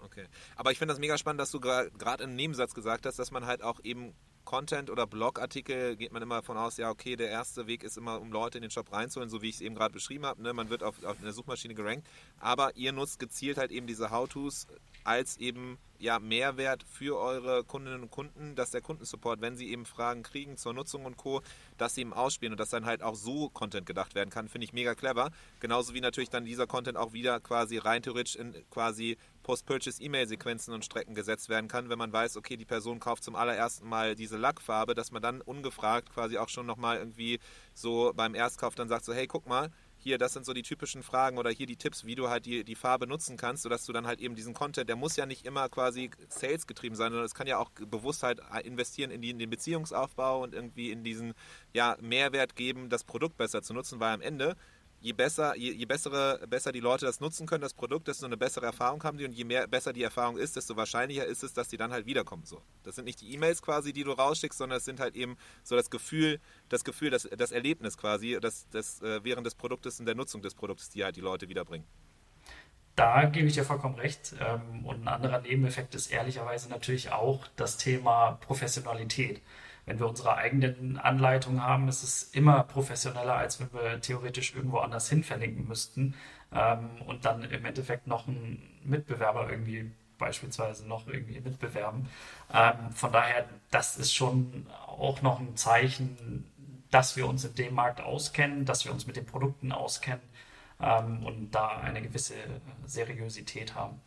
[0.01, 0.27] Okay.
[0.57, 3.47] Aber ich finde das mega spannend, dass du gerade im Nebensatz gesagt hast, dass man
[3.47, 4.15] halt auch eben
[4.49, 8.19] Content oder Blogartikel geht man immer davon aus, ja, okay, der erste Weg ist immer,
[8.19, 10.41] um Leute in den Shop reinzuholen, so wie ich es eben gerade beschrieben habe.
[10.41, 10.55] Ne?
[10.55, 12.09] Man wird auf, auf der Suchmaschine gerankt,
[12.41, 14.67] aber ihr nutzt gezielt halt eben diese How-Tos
[15.05, 19.85] als eben ja, Mehrwert für eure Kundinnen und Kunden, dass der Kundensupport, wenn sie eben
[19.85, 21.43] Fragen kriegen zur Nutzung und Co.,
[21.77, 24.65] dass sie eben ausspielen und dass dann halt auch so Content gedacht werden kann, finde
[24.65, 25.31] ich mega clever.
[25.61, 30.85] Genauso wie natürlich dann dieser Content auch wieder quasi rein theoretisch in quasi Post-Purchase-E-Mail-Sequenzen und
[30.85, 34.37] Strecken gesetzt werden kann, wenn man weiß, okay, die Person kauft zum allerersten Mal diese
[34.37, 37.41] Lackfarbe, dass man dann ungefragt quasi auch schon nochmal irgendwie
[37.73, 41.03] so beim Erstkauf dann sagt so, hey, guck mal, hier, das sind so die typischen
[41.03, 43.95] Fragen oder hier die Tipps, wie du halt die, die Farbe nutzen kannst, sodass du
[43.95, 47.25] dann halt eben diesen Content, der muss ja nicht immer quasi Sales getrieben sein, sondern
[47.25, 51.05] es kann ja auch bewusst halt investieren in, die, in den Beziehungsaufbau und irgendwie in
[51.05, 51.33] diesen
[51.73, 54.57] ja, Mehrwert geben, das Produkt besser zu nutzen, weil am Ende
[55.01, 58.37] je besser, je, je, bessere, besser die Leute das nutzen können, das Produkt, desto eine
[58.37, 61.53] bessere Erfahrung haben die und je mehr besser die Erfahrung ist, desto wahrscheinlicher ist es,
[61.53, 62.45] dass die dann halt wiederkommen.
[62.45, 62.63] So.
[62.83, 65.77] Das sind nicht die E-Mails quasi, die du rausschickst, sondern es sind halt eben so
[65.77, 70.07] das Gefühl, das Gefühl, das, das Erlebnis quasi, das, das äh, während des Produktes und
[70.07, 71.87] der Nutzung des Produktes, die halt die Leute wiederbringen.
[72.97, 74.35] Da gebe ich dir vollkommen recht.
[74.41, 79.41] Ähm, und ein anderer Nebeneffekt ist ehrlicherweise natürlich auch das Thema Professionalität.
[79.89, 84.79] Wenn wir unsere eigenen Anleitungen haben, ist es immer professioneller, als wenn wir theoretisch irgendwo
[84.79, 86.15] anders hin verlinken müssten
[86.53, 92.07] ähm, und dann im Endeffekt noch einen Mitbewerber irgendwie beispielsweise noch irgendwie mitbewerben.
[92.53, 96.45] Ähm, von daher, das ist schon auch noch ein Zeichen,
[96.91, 100.23] dass wir uns in dem Markt auskennen, dass wir uns mit den Produkten auskennen
[100.81, 102.35] ähm, und da eine gewisse
[102.85, 104.01] Seriosität haben.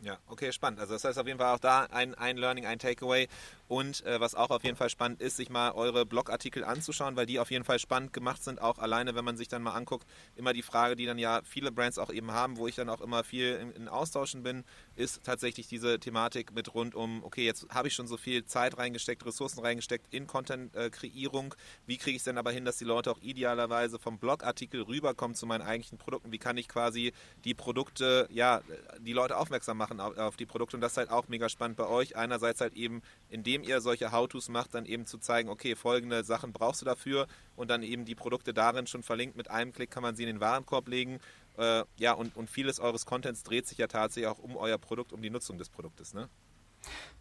[0.00, 0.78] Ja, okay, spannend.
[0.78, 3.28] Also das heißt auf jeden Fall auch da ein, ein Learning, ein Takeaway.
[3.68, 7.26] Und äh, was auch auf jeden Fall spannend ist, sich mal eure Blogartikel anzuschauen, weil
[7.26, 8.60] die auf jeden Fall spannend gemacht sind.
[8.60, 11.70] Auch alleine, wenn man sich dann mal anguckt, immer die Frage, die dann ja viele
[11.70, 14.64] Brands auch eben haben, wo ich dann auch immer viel in, in Austauschen bin,
[14.96, 18.78] ist tatsächlich diese Thematik mit rund um, okay, jetzt habe ich schon so viel Zeit
[18.78, 21.54] reingesteckt, Ressourcen reingesteckt in Content-Kreierung.
[21.86, 25.34] Wie kriege ich es denn aber hin, dass die Leute auch idealerweise vom Blogartikel rüberkommen
[25.34, 26.32] zu meinen eigentlichen Produkten?
[26.32, 27.12] Wie kann ich quasi
[27.44, 28.62] die Produkte, ja,
[29.00, 30.76] die Leute aufmerksam machen auf, auf die Produkte?
[30.76, 32.16] Und das ist halt auch mega spannend bei euch.
[32.16, 35.74] Einerseits halt eben in dem indem ihr solche How-Tos macht, dann eben zu zeigen, okay,
[35.74, 39.36] folgende Sachen brauchst du dafür und dann eben die Produkte darin schon verlinkt.
[39.36, 41.18] Mit einem Klick kann man sie in den Warenkorb legen.
[41.56, 45.12] Äh, ja, und, und vieles eures Contents dreht sich ja tatsächlich auch um euer Produkt,
[45.12, 46.28] um die Nutzung des Produktes, ne?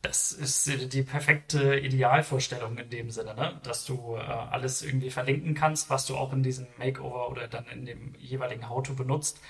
[0.04, 3.60] Das ist die perfekte Idealvorstellung in dem Sinne, ne?
[3.64, 7.66] dass du äh, alles irgendwie verlinken kannst, was du auch in diesem Makeover oder dann
[7.66, 9.42] in dem jeweiligen How-To benutzt.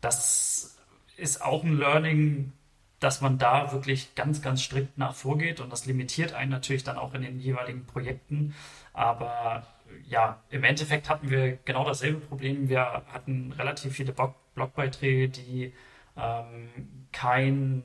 [0.00, 0.78] Das
[1.16, 2.52] ist auch ein Learning,
[3.00, 6.98] dass man da wirklich ganz, ganz strikt nach vorgeht und das limitiert einen natürlich dann
[6.98, 8.54] auch in den jeweiligen Projekten.
[8.92, 9.66] Aber
[10.08, 12.68] ja, im Endeffekt hatten wir genau dasselbe Problem.
[12.68, 15.74] Wir hatten relativ viele Blog Blogbeiträge, die
[16.16, 16.70] ähm,
[17.12, 17.84] keinen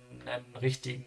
[0.61, 1.05] richtigen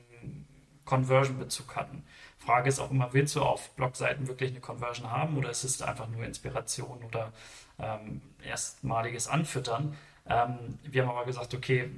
[0.84, 2.04] Conversion-Bezug hatten.
[2.38, 5.80] Frage ist auch immer, willst du auf Blogseiten wirklich eine Conversion haben oder ist es
[5.80, 7.32] einfach nur Inspiration oder
[7.78, 9.96] ähm, erstmaliges Anfüttern?
[10.28, 11.90] Ähm, wir haben aber gesagt, okay,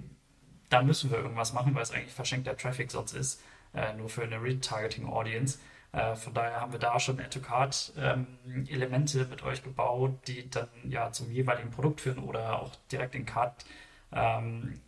[0.77, 4.25] da müssen wir irgendwas machen, weil es eigentlich verschenkter Traffic sonst ist, äh, nur für
[4.25, 5.59] eine Retargeting-Audience.
[5.93, 11.11] Äh, von daher haben wir da schon Add-to-Card-Elemente ähm, mit euch gebaut, die dann ja
[11.13, 13.65] zum jeweiligen Produkt führen oder auch direkt in Card
[14.13, 14.83] ähm,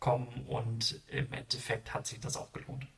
[0.00, 2.88] kommen und im Endeffekt hat sich das auch gelohnt.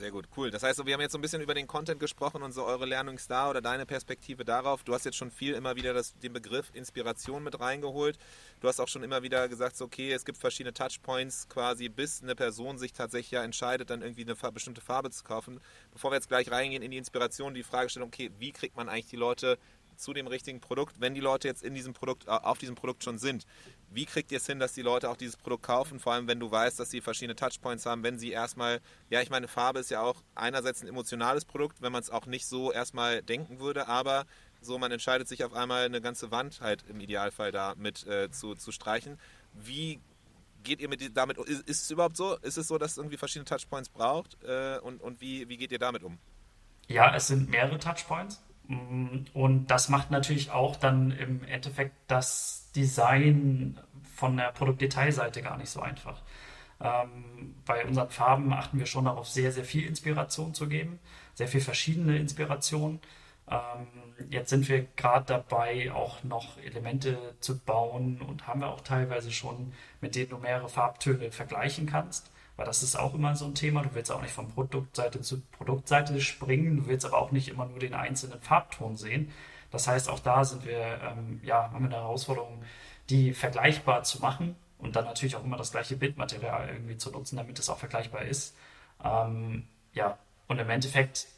[0.00, 0.50] Sehr gut, cool.
[0.50, 2.86] Das heißt, wir haben jetzt so ein bisschen über den Content gesprochen und so eure
[2.86, 4.82] Learnings da oder deine Perspektive darauf.
[4.82, 8.16] Du hast jetzt schon viel immer wieder das, den Begriff Inspiration mit reingeholt.
[8.60, 12.22] Du hast auch schon immer wieder gesagt, so, okay, es gibt verschiedene Touchpoints quasi, bis
[12.22, 15.60] eine Person sich tatsächlich ja entscheidet, dann irgendwie eine bestimmte Farbe zu kaufen.
[15.92, 19.08] Bevor wir jetzt gleich reingehen in die Inspiration, die Fragestellung, okay, wie kriegt man eigentlich
[19.08, 19.58] die Leute
[20.00, 23.04] zu dem richtigen Produkt, wenn die Leute jetzt in diesem Produkt, äh, auf diesem Produkt
[23.04, 23.46] schon sind.
[23.92, 25.98] Wie kriegt ihr es hin, dass die Leute auch dieses Produkt kaufen?
[25.98, 29.30] Vor allem, wenn du weißt, dass sie verschiedene Touchpoints haben, wenn sie erstmal, ja, ich
[29.30, 32.70] meine, Farbe ist ja auch einerseits ein emotionales Produkt, wenn man es auch nicht so
[32.70, 34.26] erstmal denken würde, aber
[34.60, 38.30] so, man entscheidet sich auf einmal eine ganze Wand halt im Idealfall da mit äh,
[38.30, 39.18] zu, zu streichen.
[39.54, 40.00] Wie
[40.62, 42.36] geht ihr mit damit ist, ist es überhaupt so?
[42.36, 44.36] Ist es so, dass es irgendwie verschiedene Touchpoints braucht?
[44.44, 46.18] Äh, und und wie, wie geht ihr damit um?
[46.88, 48.42] Ja, es sind mehrere Touchpoints.
[49.32, 53.80] Und das macht natürlich auch dann im Endeffekt das Design
[54.14, 56.22] von der Produktdetailseite gar nicht so einfach.
[56.80, 61.00] Ähm, bei unseren Farben achten wir schon darauf, sehr, sehr viel Inspiration zu geben,
[61.34, 63.00] sehr viel verschiedene Inspiration.
[63.48, 63.86] Ähm,
[64.30, 69.32] jetzt sind wir gerade dabei, auch noch Elemente zu bauen und haben wir auch teilweise
[69.32, 72.29] schon, mit denen du mehrere Farbtöne vergleichen kannst
[72.60, 73.80] weil das ist auch immer so ein Thema.
[73.80, 77.64] Du willst auch nicht von Produktseite zu Produktseite springen, du willst aber auch nicht immer
[77.64, 79.32] nur den einzelnen Farbton sehen.
[79.70, 82.62] Das heißt, auch da sind wir, ähm, ja, haben wir eine Herausforderung,
[83.08, 87.38] die vergleichbar zu machen und dann natürlich auch immer das gleiche Bildmaterial irgendwie zu nutzen,
[87.38, 88.54] damit es auch vergleichbar ist.
[89.02, 91.28] Ähm, ja, und im Endeffekt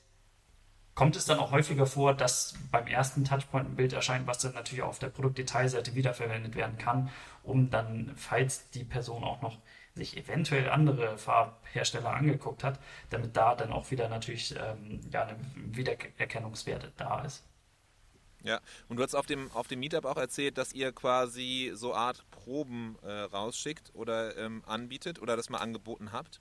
[0.97, 4.55] kommt es dann auch häufiger vor, dass beim ersten Touchpoint ein Bild erscheint, was dann
[4.55, 7.11] natürlich auf der Produktdetailseite wiederverwendet werden kann,
[7.45, 9.59] um dann, falls die Person auch noch
[9.95, 12.79] sich eventuell andere Farbhersteller angeguckt hat,
[13.11, 17.45] damit da dann auch wieder natürlich ähm, ja, eine Wiedererkennungswert da ist.
[18.45, 21.95] Ja, und du hast auf dem, auf dem Meetup auch erzählt, dass ihr quasi so
[21.95, 26.41] Art Proben äh, rausschickt oder ähm, anbietet oder das mal angeboten habt.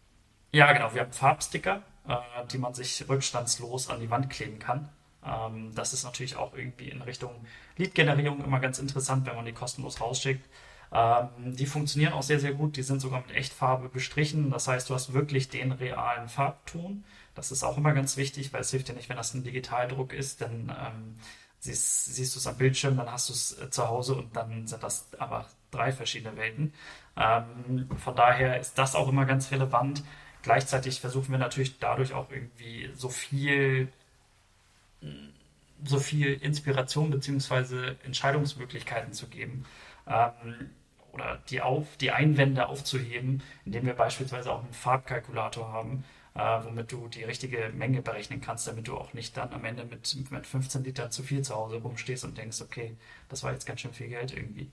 [0.51, 0.93] Ja, genau.
[0.93, 4.89] Wir haben Farbsticker, äh, die man sich rückstandslos an die Wand kleben kann.
[5.23, 7.45] Ähm, das ist natürlich auch irgendwie in Richtung
[7.77, 10.45] Lead-Generierung immer ganz interessant, wenn man die kostenlos rausschickt.
[10.91, 12.77] Ähm, die funktionieren auch sehr, sehr gut.
[12.77, 14.51] Die sind sogar mit Echtfarbe bestrichen.
[14.51, 17.03] Das heißt, du hast wirklich den realen Farbton.
[17.35, 20.13] Das ist auch immer ganz wichtig, weil es hilft dir nicht, wenn das ein Digitaldruck
[20.13, 21.15] ist, dann ähm,
[21.59, 24.67] siehst, siehst du es am Bildschirm, dann hast du es äh, zu Hause und dann
[24.67, 26.73] sind das aber drei verschiedene Welten.
[27.17, 30.03] Ähm, von daher ist das auch immer ganz relevant.
[30.43, 33.89] Gleichzeitig versuchen wir natürlich dadurch auch irgendwie so viel
[35.83, 37.95] so viel Inspiration bzw.
[38.03, 39.65] Entscheidungsmöglichkeiten zu geben.
[40.07, 40.69] Ähm,
[41.13, 46.03] oder die, auf, die Einwände aufzuheben, indem wir beispielsweise auch einen Farbkalkulator haben,
[46.35, 49.83] äh, womit du die richtige Menge berechnen kannst, damit du auch nicht dann am Ende
[49.85, 52.95] mit, mit 15 Litern zu viel zu Hause rumstehst und denkst, okay,
[53.29, 54.71] das war jetzt ganz schön viel Geld irgendwie.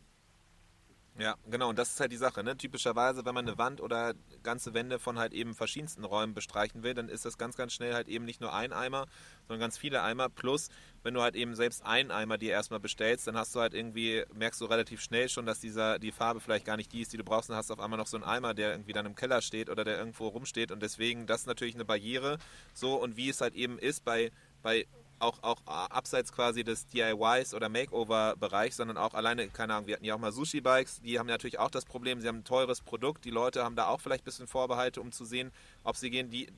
[1.18, 2.56] Ja, genau, und das ist halt die Sache, ne?
[2.56, 6.94] Typischerweise, wenn man eine Wand oder ganze Wände von halt eben verschiedensten Räumen bestreichen will,
[6.94, 9.06] dann ist das ganz, ganz schnell halt eben nicht nur ein Eimer,
[9.48, 10.28] sondern ganz viele Eimer.
[10.28, 10.68] Plus,
[11.02, 14.22] wenn du halt eben selbst einen Eimer dir erstmal bestellst, dann hast du halt irgendwie,
[14.32, 17.16] merkst du relativ schnell schon, dass dieser, die Farbe vielleicht gar nicht die ist, die
[17.16, 19.16] du brauchst, dann hast du auf einmal noch so einen Eimer, der irgendwie dann im
[19.16, 22.38] Keller steht oder der irgendwo rumsteht und deswegen, das ist natürlich eine Barriere.
[22.74, 24.30] So, und wie es halt eben ist bei,
[24.62, 24.86] bei
[25.20, 30.04] auch, auch abseits quasi des DIYs oder Makeover-Bereichs, sondern auch alleine, keine Ahnung, wir hatten
[30.04, 33.24] ja auch mal Sushi-Bikes, die haben natürlich auch das Problem, sie haben ein teures Produkt,
[33.24, 35.52] die Leute haben da auch vielleicht ein bisschen Vorbehalte, um zu sehen,
[35.84, 36.48] ob sie gehen, die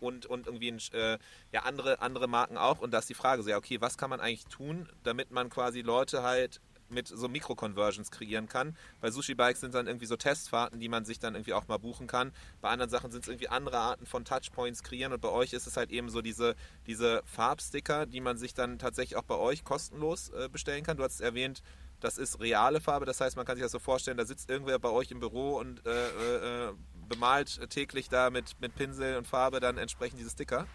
[0.00, 1.18] und, und irgendwie äh,
[1.52, 2.80] ja, andere, andere Marken auch.
[2.80, 5.50] Und da ist die Frage so, ja, okay, was kann man eigentlich tun, damit man
[5.50, 8.76] quasi Leute halt mit so Mikro-Conversions kreieren kann.
[9.00, 12.06] Bei Sushi-Bikes sind dann irgendwie so Testfahrten, die man sich dann irgendwie auch mal buchen
[12.06, 12.32] kann.
[12.60, 15.66] Bei anderen Sachen sind es irgendwie andere Arten von Touchpoints kreieren und bei euch ist
[15.66, 19.64] es halt eben so diese, diese Farbsticker, die man sich dann tatsächlich auch bei euch
[19.64, 20.96] kostenlos äh, bestellen kann.
[20.96, 21.62] Du hast erwähnt,
[22.00, 24.78] das ist reale Farbe, das heißt, man kann sich das so vorstellen, da sitzt irgendwer
[24.78, 26.72] bei euch im Büro und äh, äh, äh
[27.10, 30.68] bemalt täglich da mit, mit Pinsel und Farbe dann entsprechend diese Sticker.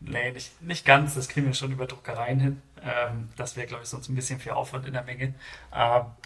[0.00, 1.14] Nee, nicht, nicht ganz.
[1.14, 2.62] Das kriegen wir schon über Druckereien hin.
[2.82, 5.34] Ähm, das wäre, glaube ich, sonst ein bisschen viel Aufwand in der Menge.
[5.70, 6.16] Aber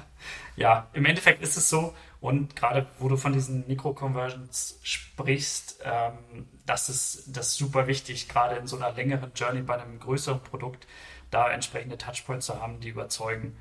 [0.56, 1.94] ja, im Endeffekt ist es so.
[2.20, 8.28] Und gerade wo du von diesen Mikro-Conversions sprichst, ähm, das ist das ist super wichtig,
[8.28, 10.86] gerade in so einer längeren Journey bei einem größeren Produkt,
[11.30, 13.56] da entsprechende Touchpoints zu haben, die überzeugen.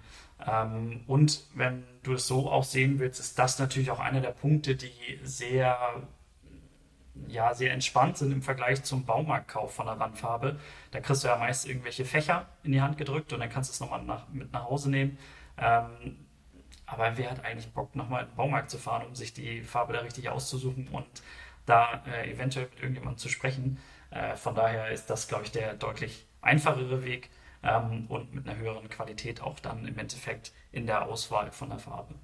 [0.45, 4.31] Ähm, und wenn du es so auch sehen willst, ist das natürlich auch einer der
[4.31, 5.77] Punkte, die sehr
[7.27, 10.59] ja, sehr entspannt sind im Vergleich zum Baumarktkauf von der Wandfarbe.
[10.91, 13.73] Da kriegst du ja meist irgendwelche Fächer in die Hand gedrückt und dann kannst du
[13.73, 15.17] es nochmal nach, mit nach Hause nehmen.
[15.57, 16.25] Ähm,
[16.85, 19.93] aber wer hat eigentlich Bock, nochmal in den Baumarkt zu fahren, um sich die Farbe
[19.93, 21.05] da richtig auszusuchen und
[21.65, 23.79] da äh, eventuell mit irgendjemandem zu sprechen?
[24.09, 27.29] Äh, von daher ist das, glaube ich, der deutlich einfachere Weg
[27.63, 31.79] ähm, und mit einer höheren Qualität auch dann im Endeffekt in der Auswahl von der
[31.79, 32.15] Farbe.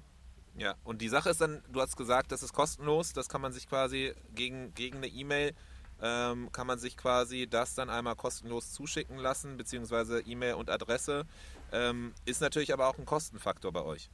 [0.58, 3.52] Ja, und die Sache ist dann, du hast gesagt, das ist kostenlos, das kann man
[3.52, 5.54] sich quasi gegen, gegen eine E-Mail,
[6.02, 11.26] ähm, kann man sich quasi das dann einmal kostenlos zuschicken lassen, beziehungsweise E-Mail und Adresse.
[11.70, 14.10] Ähm, ist natürlich aber auch ein Kostenfaktor bei euch.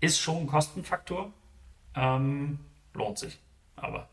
[0.00, 1.32] Ist schon ein Kostenfaktor,
[1.96, 2.60] ähm,
[2.92, 3.40] lohnt sich,
[3.74, 4.08] aber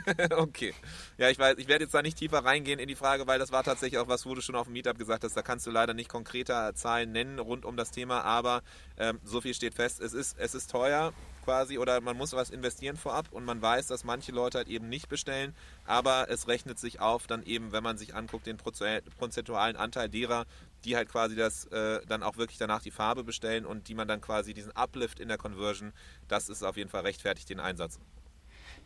[0.36, 0.74] okay.
[1.18, 3.52] Ja, ich weiß, ich werde jetzt da nicht tiefer reingehen in die Frage, weil das
[3.52, 5.36] war tatsächlich auch was, wo du schon auf dem Meetup gesagt hast.
[5.36, 8.62] Da kannst du leider nicht konkreter Zahlen nennen rund um das Thema, aber
[8.96, 10.00] ähm, so viel steht fest.
[10.00, 11.12] Es ist, es ist teuer
[11.46, 14.88] quasi oder man muss was investieren vorab und man weiß, dass manche Leute halt eben
[14.88, 15.54] nicht bestellen,
[15.84, 20.44] aber es rechnet sich auf, dann eben, wenn man sich anguckt, den prozentualen Anteil derer,
[20.84, 24.08] die halt quasi das äh, dann auch wirklich danach die Farbe bestellen und die man
[24.08, 25.92] dann quasi diesen Uplift in der Conversion,
[26.26, 28.00] das ist auf jeden Fall rechtfertigt den Einsatz.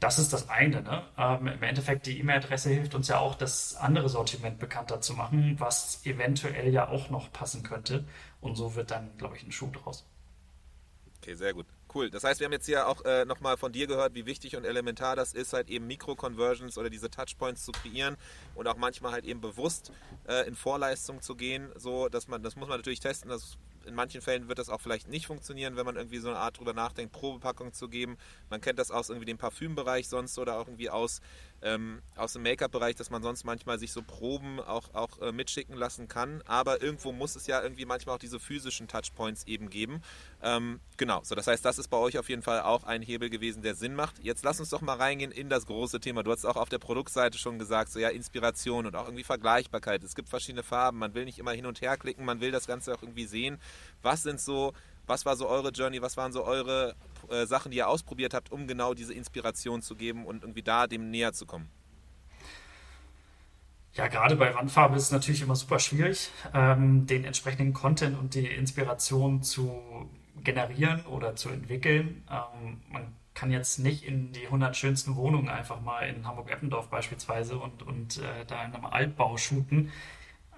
[0.01, 0.83] Das ist das eine.
[0.83, 1.03] Ne?
[1.19, 5.57] Ähm, Im Endeffekt, die E-Mail-Adresse hilft uns ja auch, das andere Sortiment bekannter zu machen,
[5.59, 8.05] was eventuell ja auch noch passen könnte.
[8.41, 10.07] Und so wird dann, glaube ich, ein Schuh draus.
[11.23, 11.67] Okay, sehr gut.
[11.93, 12.09] Cool.
[12.09, 14.65] Das heißt, wir haben jetzt hier auch äh, nochmal von dir gehört, wie wichtig und
[14.65, 18.17] elementar das ist, halt eben Mikro-Conversions oder diese Touchpoints zu kreieren
[18.55, 19.93] und auch manchmal halt eben bewusst
[20.29, 21.69] äh, in Vorleistung zu gehen.
[21.75, 24.81] So, dass man, das muss man natürlich testen, das in manchen Fällen wird das auch
[24.81, 28.19] vielleicht nicht funktionieren, wenn man irgendwie so eine Art drüber nachdenkt, Probepackung zu geben.
[28.49, 31.21] Man kennt das aus irgendwie dem Parfümbereich sonst oder auch irgendwie aus,
[31.62, 35.77] ähm, aus dem Make-up-Bereich, dass man sonst manchmal sich so Proben auch, auch äh, mitschicken
[35.77, 36.42] lassen kann.
[36.46, 40.03] Aber irgendwo muss es ja irgendwie manchmal auch diese physischen Touchpoints eben geben.
[40.42, 43.31] Ähm, genau, so das heißt, das ist bei euch auf jeden Fall auch ein Hebel
[43.31, 44.18] gewesen, der Sinn macht.
[44.23, 46.23] Jetzt lass uns doch mal reingehen in das große Thema.
[46.23, 50.03] Du hast auch auf der Produktseite schon gesagt, so ja, Inspiration und auch irgendwie Vergleichbarkeit.
[50.03, 52.66] Es gibt verschiedene Farben, man will nicht immer hin und her klicken, man will das
[52.66, 53.59] Ganze auch irgendwie sehen.
[54.03, 54.73] Was sind so,
[55.11, 56.94] was war so eure Journey, was waren so eure
[57.29, 60.87] äh, Sachen, die ihr ausprobiert habt, um genau diese Inspiration zu geben und irgendwie da
[60.87, 61.68] dem näher zu kommen?
[63.92, 68.35] Ja, gerade bei Wandfarbe ist es natürlich immer super schwierig, ähm, den entsprechenden Content und
[68.35, 70.09] die Inspiration zu
[70.42, 72.23] generieren oder zu entwickeln.
[72.31, 77.59] Ähm, man kann jetzt nicht in die 100 schönsten Wohnungen einfach mal in Hamburg-Eppendorf beispielsweise
[77.59, 79.90] und, und äh, da in einem Altbau shooten.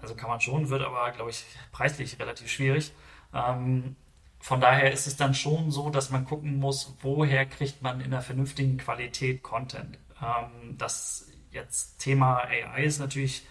[0.01, 2.93] Also kann man schon, wird aber, glaube ich, preislich relativ schwierig.
[3.33, 3.97] Ähm,
[4.43, 8.07] von daher ist es dann schon so, dass man gucken muss, woher kriegt man in
[8.07, 10.01] einer vernünftigen Qualität Content.
[10.21, 13.47] Ähm, das jetzt Thema AI ist natürlich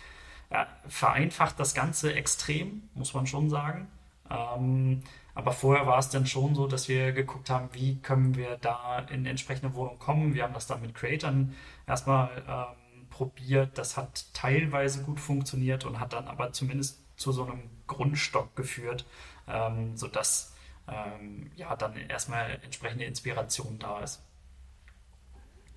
[0.52, 3.88] ja, vereinfacht das Ganze extrem, muss man schon sagen.
[4.30, 5.02] Ähm,
[5.34, 9.00] aber vorher war es dann schon so, dass wir geguckt haben, wie können wir da
[9.00, 10.34] in entsprechende Wohnung kommen.
[10.34, 11.56] Wir haben das dann mit Creatern
[11.88, 13.78] erstmal ähm, probiert.
[13.78, 19.06] Das hat teilweise gut funktioniert und hat dann aber zumindest zu so einem Grundstock geführt,
[19.48, 20.51] ähm, sodass
[20.92, 24.22] ähm, ja dann erstmal entsprechende Inspiration da ist.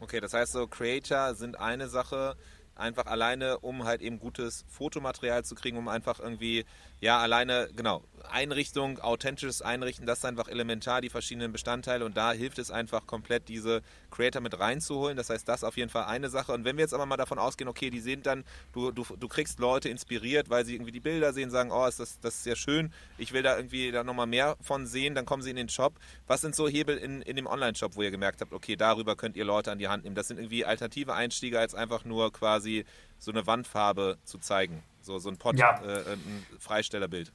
[0.01, 2.37] Okay, das heißt so, Creator sind eine Sache,
[2.75, 6.65] einfach alleine, um halt eben gutes Fotomaterial zu kriegen, um einfach irgendwie,
[7.05, 12.33] ja, alleine, genau, Einrichtung, authentisches Einrichten, das ist einfach elementar, die verschiedenen Bestandteile und da
[12.33, 15.15] hilft es einfach komplett, diese Creator mit reinzuholen.
[15.15, 16.53] Das heißt, das ist auf jeden Fall eine Sache.
[16.53, 18.43] Und wenn wir jetzt aber mal davon ausgehen, okay, die sehen dann,
[18.73, 22.01] du, du, du kriegst Leute inspiriert, weil sie irgendwie die Bilder sehen, sagen, oh, ist
[22.01, 25.27] das, das ist sehr schön, ich will da irgendwie da nochmal mehr von sehen, dann
[25.27, 25.97] kommen sie in den Shop.
[26.27, 29.37] Was sind so Hebel in, in dem Online-Shop, wo ihr gemerkt habt, okay, darüber könnt
[29.37, 30.17] ihr Leute an die Hand nehmen?
[30.17, 32.87] Das sind irgendwie alternative Einstiege, als einfach nur quasi
[33.19, 34.83] so eine Wandfarbe zu zeigen.
[35.05, 35.81] So, so ein Pot, ja.
[35.83, 37.33] äh, ein Freistellerbild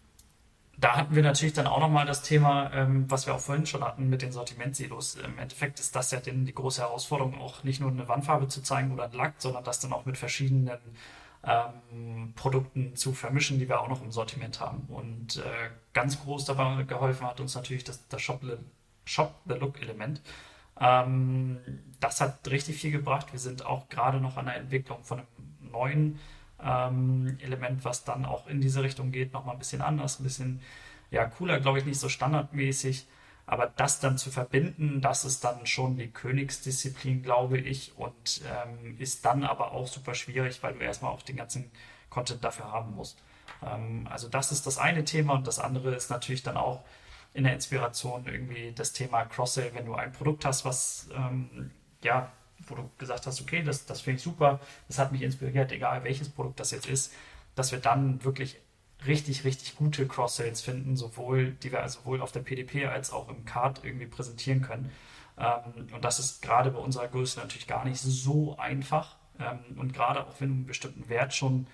[0.79, 3.83] da hatten wir natürlich dann auch nochmal das Thema, ähm, was wir auch vorhin schon
[3.83, 5.15] hatten mit den Sortimentsilos.
[5.15, 8.61] Im Endeffekt ist das ja den, die große Herausforderung, auch nicht nur eine Wandfarbe zu
[8.61, 10.79] zeigen oder ein Lack, sondern das dann auch mit verschiedenen
[11.43, 14.85] ähm, Produkten zu vermischen, die wir auch noch im Sortiment haben.
[14.87, 18.41] Und äh, ganz groß dabei geholfen hat uns natürlich das, das Shop,
[19.03, 20.21] Shop the Look Element.
[20.79, 21.57] Ähm,
[21.99, 23.33] das hat richtig viel gebracht.
[23.33, 25.27] Wir sind auch gerade noch an der Entwicklung von einem
[25.71, 26.19] neuen
[26.63, 30.61] ähm, Element, was dann auch in diese Richtung geht, nochmal ein bisschen anders, ein bisschen
[31.11, 33.07] ja, cooler, glaube ich, nicht so standardmäßig.
[33.45, 38.95] Aber das dann zu verbinden, das ist dann schon die Königsdisziplin, glaube ich, und ähm,
[38.99, 41.71] ist dann aber auch super schwierig, weil du erstmal auch den ganzen
[42.11, 43.17] Content dafür haben musst.
[43.65, 46.83] Ähm, also das ist das eine Thema und das andere ist natürlich dann auch
[47.33, 51.71] in der Inspiration irgendwie das Thema Cross-Sale, wenn du ein Produkt hast, was ähm,
[52.03, 52.31] ja
[52.67, 56.03] wo du gesagt hast, okay, das, das finde ich super, das hat mich inspiriert, egal
[56.03, 57.13] welches Produkt das jetzt ist,
[57.55, 58.59] dass wir dann wirklich
[59.05, 63.45] richtig, richtig gute Cross-Sales finden, sowohl, die wir sowohl auf der PDP als auch im
[63.45, 64.91] Card irgendwie präsentieren können.
[65.37, 69.15] Ähm, und das ist gerade bei unserer Größe natürlich gar nicht so einfach.
[69.39, 71.67] Ähm, und gerade auch wenn du einen bestimmten Wert schon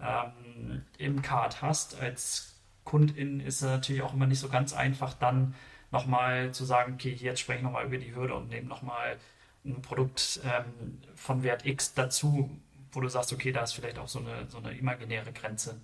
[0.00, 5.14] ähm, im Card hast, als Kundin ist es natürlich auch immer nicht so ganz einfach,
[5.14, 5.54] dann
[5.92, 9.18] nochmal zu sagen, okay, jetzt spreche ich nochmal über die Hürde und nehme nochmal
[9.64, 12.50] ein Produkt ähm, von Wert X dazu,
[12.90, 15.80] wo du sagst, okay, da ist vielleicht auch so eine, so eine imaginäre Grenze.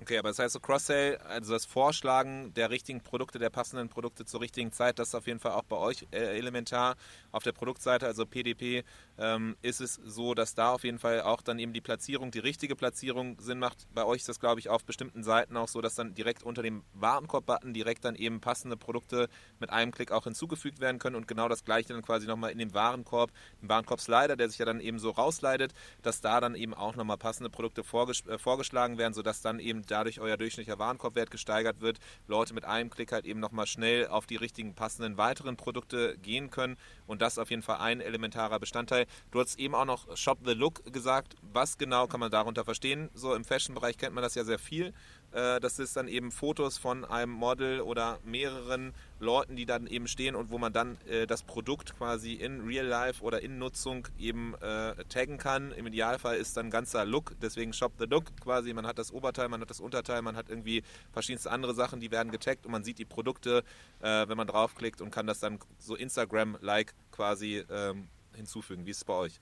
[0.00, 4.24] Okay, aber das heißt so Cross-Sale, also das Vorschlagen der richtigen Produkte, der passenden Produkte
[4.24, 6.96] zur richtigen Zeit, das ist auf jeden Fall auch bei euch äh, elementar.
[7.30, 8.84] Auf der Produktseite, also PDP,
[9.18, 12.38] ähm, ist es so, dass da auf jeden Fall auch dann eben die Platzierung, die
[12.38, 13.86] richtige Platzierung Sinn macht.
[13.92, 16.62] Bei euch ist das, glaube ich, auf bestimmten Seiten auch so, dass dann direkt unter
[16.62, 21.28] dem Warenkorb-Button direkt dann eben passende Produkte mit einem Klick auch hinzugefügt werden können und
[21.28, 24.80] genau das gleiche dann quasi nochmal in dem Warenkorb, im Warenkorb-Slider, der sich ja dann
[24.80, 29.12] eben so rausleitet, dass da dann eben auch nochmal passende Produkte vorges äh, vorgeschlagen werden,
[29.12, 33.40] sodass dann eben dadurch euer durchschnittlicher Warenkorbwert gesteigert wird, Leute mit einem Klick halt eben
[33.40, 37.62] nochmal schnell auf die richtigen passenden weiteren Produkte gehen können und das ist auf jeden
[37.62, 39.06] Fall ein elementarer Bestandteil.
[39.30, 41.36] Du hast eben auch noch Shop the Look gesagt.
[41.42, 43.10] Was genau kann man darunter verstehen?
[43.14, 44.92] So im Fashion-Bereich kennt man das ja sehr viel.
[45.32, 50.08] Äh, das ist dann eben Fotos von einem Model oder mehreren Leuten, die dann eben
[50.08, 54.08] stehen und wo man dann äh, das Produkt quasi in Real Life oder in Nutzung
[54.18, 55.72] eben äh, taggen kann.
[55.72, 58.72] Im Idealfall ist dann ganzer Look, deswegen Shop the Look quasi.
[58.72, 62.10] Man hat das Oberteil, man hat das Unterteil, man hat irgendwie verschiedenste andere Sachen, die
[62.10, 63.64] werden getaggt und man sieht die Produkte,
[64.00, 68.86] wenn man draufklickt und kann das dann so Instagram-like quasi ähm, hinzufügen.
[68.86, 69.40] Wie ist es bei euch?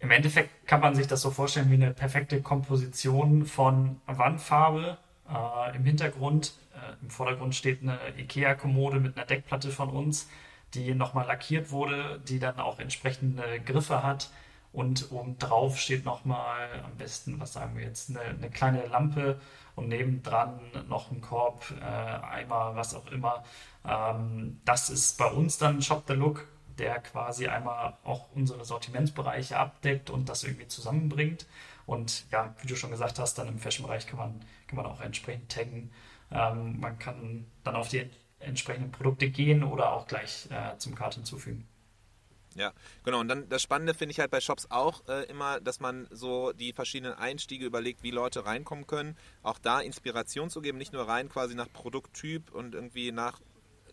[0.00, 4.96] Im Endeffekt kann man sich das so vorstellen wie eine perfekte Komposition von Wandfarbe.
[5.28, 10.28] Äh, Im Hintergrund, äh, im Vordergrund steht eine IKEA-Kommode mit einer Deckplatte von uns,
[10.74, 14.30] die nochmal lackiert wurde, die dann auch entsprechende Griffe hat.
[14.72, 19.40] Und obendrauf steht nochmal am besten, was sagen wir jetzt, eine, eine kleine Lampe
[19.74, 23.44] und nebendran noch ein Korb, äh, Eimer, was auch immer.
[23.84, 26.46] Ähm, das ist bei uns dann Shop the Look
[26.78, 31.46] der quasi einmal auch unsere Sortimentsbereiche abdeckt und das irgendwie zusammenbringt.
[31.86, 35.00] Und ja, wie du schon gesagt hast, dann im Fashion-Bereich kann man, kann man auch
[35.00, 35.90] entsprechend taggen.
[36.30, 38.08] Ähm, man kann dann auf die
[38.40, 41.66] entsprechenden Produkte gehen oder auch gleich äh, zum Kart hinzufügen.
[42.54, 42.72] Ja,
[43.04, 43.20] genau.
[43.20, 46.52] Und dann das Spannende finde ich halt bei Shops auch äh, immer, dass man so
[46.52, 49.16] die verschiedenen Einstiege überlegt, wie Leute reinkommen können.
[49.42, 53.40] Auch da Inspiration zu geben, nicht nur rein quasi nach Produkttyp und irgendwie nach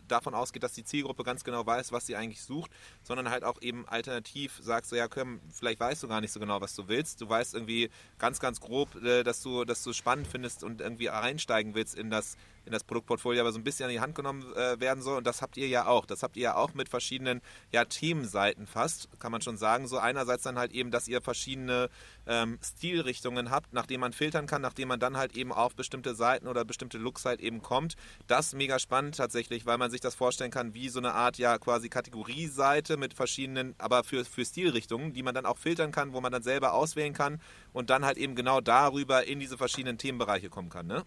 [0.08, 2.70] davon ausgeht, dass die Zielgruppe ganz genau weiß, was sie eigentlich sucht,
[3.02, 6.40] sondern halt auch eben alternativ sagst du, ja, komm, vielleicht weißt du gar nicht so
[6.40, 7.20] genau, was du willst.
[7.20, 11.10] Du weißt irgendwie ganz, ganz grob, äh, dass du, dass du spannend findest und irgendwie
[11.10, 12.36] einsteigen willst in das
[12.66, 15.18] in das Produktportfolio aber so ein bisschen an die Hand genommen äh, werden soll.
[15.18, 16.04] Und das habt ihr ja auch.
[16.04, 17.40] Das habt ihr ja auch mit verschiedenen
[17.72, 19.86] ja, Themenseiten fast, kann man schon sagen.
[19.86, 21.88] So einerseits dann halt eben, dass ihr verschiedene
[22.26, 26.48] ähm, Stilrichtungen habt, nachdem man filtern kann, nachdem man dann halt eben auf bestimmte Seiten
[26.48, 27.94] oder bestimmte Looks halt eben kommt.
[28.26, 31.58] Das mega spannend tatsächlich, weil man sich das vorstellen kann wie so eine Art ja
[31.58, 36.20] quasi Kategorieseite mit verschiedenen, aber für, für Stilrichtungen, die man dann auch filtern kann, wo
[36.20, 37.40] man dann selber auswählen kann
[37.72, 41.04] und dann halt eben genau darüber in diese verschiedenen Themenbereiche kommen kann, ne?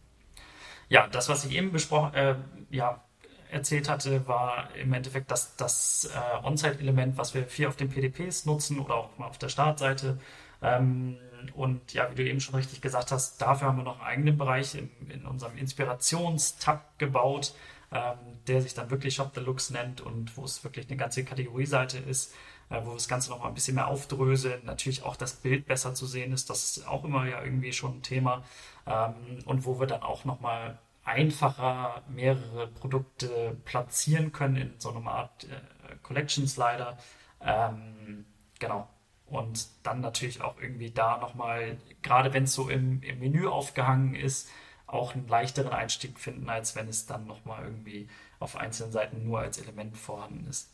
[0.89, 2.35] Ja, das, was ich eben besprochen, äh,
[2.71, 3.03] ja,
[3.51, 8.45] erzählt hatte, war im Endeffekt das, das äh, On-Site-Element, was wir viel auf den PDPs
[8.45, 10.19] nutzen oder auch mal auf der Startseite.
[10.61, 11.17] Ähm,
[11.55, 14.37] und ja, wie du eben schon richtig gesagt hast, dafür haben wir noch einen eigenen
[14.37, 17.53] Bereich in, in unserem Inspirationstab gebaut,
[17.91, 18.17] ähm,
[18.47, 22.33] der sich dann wirklich Shop Deluxe nennt und wo es wirklich eine ganze Kategorieseite ist,
[22.69, 24.61] äh, wo das Ganze noch mal ein bisschen mehr aufdröseln.
[24.65, 27.97] Natürlich auch das Bild besser zu sehen ist, das ist auch immer ja irgendwie schon
[27.97, 28.43] ein Thema.
[28.89, 34.91] Ähm, und wo wir dann auch noch mal einfacher mehrere Produkte platzieren können in so
[34.91, 36.97] einer Art äh, Collection Slider.
[37.41, 38.25] Ähm,
[38.59, 38.87] genau.
[39.25, 44.15] Und dann natürlich auch irgendwie da nochmal, gerade wenn es so im, im Menü aufgehangen
[44.15, 44.49] ist,
[44.87, 48.09] auch einen leichteren Einstieg finden, als wenn es dann nochmal irgendwie
[48.39, 50.73] auf einzelnen Seiten nur als Element vorhanden ist.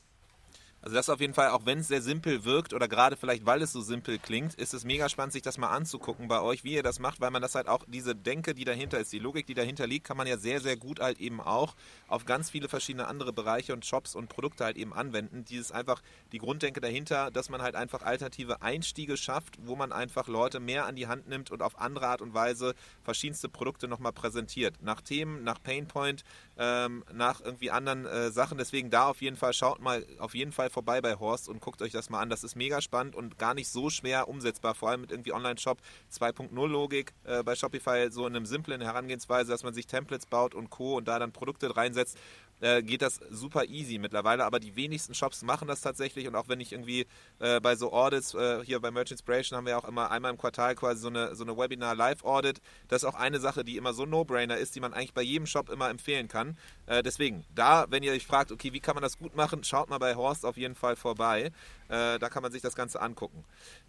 [0.85, 3.63] Also das auf jeden Fall, auch wenn es sehr simpel wirkt oder gerade vielleicht, weil
[3.63, 6.75] es so simpel klingt, ist es mega spannend, sich das mal anzugucken bei euch, wie
[6.75, 9.47] ihr das macht, weil man das halt auch, diese Denke, die dahinter ist, die Logik,
[9.47, 11.73] die dahinter liegt, kann man ja sehr, sehr gut halt eben auch
[12.07, 15.43] auf ganz viele verschiedene andere Bereiche und Shops und Produkte halt eben anwenden.
[15.43, 20.27] Dieses einfach, die Grunddenke dahinter, dass man halt einfach alternative Einstiege schafft, wo man einfach
[20.27, 24.13] Leute mehr an die Hand nimmt und auf andere Art und Weise verschiedenste Produkte nochmal
[24.13, 24.75] präsentiert.
[24.83, 26.23] Nach Themen, nach Painpoint,
[26.57, 28.57] ähm, nach irgendwie anderen äh, Sachen.
[28.57, 31.81] Deswegen da auf jeden Fall, schaut mal auf jeden Fall vorbei bei Horst und guckt
[31.81, 32.29] euch das mal an.
[32.29, 35.79] Das ist mega spannend und gar nicht so schwer umsetzbar, vor allem mit irgendwie Online-Shop
[36.11, 40.55] 2.0 Logik äh, bei Shopify, so in einem simplen Herangehensweise, dass man sich Templates baut
[40.55, 40.95] und Co.
[40.97, 42.17] und da dann Produkte reinsetzt
[42.61, 46.47] äh, geht das super easy mittlerweile, aber die wenigsten Shops machen das tatsächlich und auch
[46.47, 47.05] wenn ich irgendwie
[47.39, 50.37] äh, bei so Audits, äh, hier bei Merch Inspiration haben wir auch immer einmal im
[50.37, 54.05] Quartal quasi so eine, so eine Webinar-Live-Audit, das ist auch eine Sache, die immer so
[54.05, 56.57] No-Brainer ist, die man eigentlich bei jedem Shop immer empfehlen kann.
[56.85, 59.89] Äh, deswegen, da, wenn ihr euch fragt, okay, wie kann man das gut machen, schaut
[59.89, 61.51] mal bei Horst auf jeden Fall vorbei.
[61.87, 63.43] Äh, da kann man sich das Ganze angucken.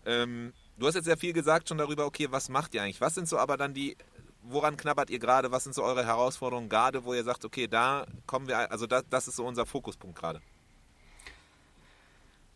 [0.04, 3.00] Ähm, du hast jetzt sehr viel gesagt schon darüber, okay, was macht ihr eigentlich?
[3.00, 3.96] Was sind so aber dann die
[4.48, 5.50] woran knabbert ihr gerade?
[5.50, 9.04] Was sind so eure Herausforderungen gerade, wo ihr sagt, okay, da kommen wir, also das,
[9.10, 10.40] das ist so unser Fokuspunkt gerade?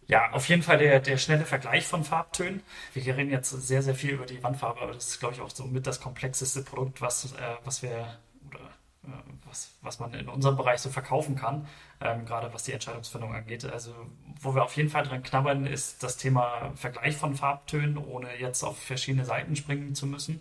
[0.07, 2.65] Ja, auf jeden Fall der, der schnelle Vergleich von Farbtönen.
[2.95, 5.51] Wir reden jetzt sehr, sehr viel über die Wandfarbe, aber das ist, glaube ich, auch
[5.51, 8.19] so mit das komplexeste Produkt, was, äh, was wir
[8.49, 8.59] oder
[9.05, 11.69] äh, was, was man in unserem Bereich so verkaufen kann,
[12.01, 13.65] ähm, gerade was die Entscheidungsfindung angeht.
[13.65, 13.95] Also,
[14.41, 18.65] wo wir auf jeden Fall dran knabbern, ist das Thema Vergleich von Farbtönen, ohne jetzt
[18.65, 20.41] auf verschiedene Seiten springen zu müssen.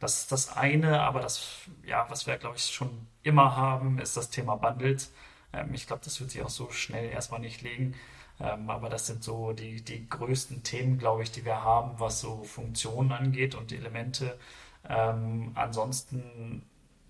[0.00, 4.16] Das ist das eine, aber das, ja, was wir, glaube ich, schon immer haben, ist
[4.16, 5.12] das Thema Bundles.
[5.52, 7.94] Ähm, ich glaube, das wird sich auch so schnell erstmal nicht legen.
[8.40, 12.20] Ähm, aber das sind so die, die größten Themen, glaube ich, die wir haben, was
[12.20, 14.38] so Funktionen angeht und Elemente.
[14.88, 16.62] Ähm, ansonsten,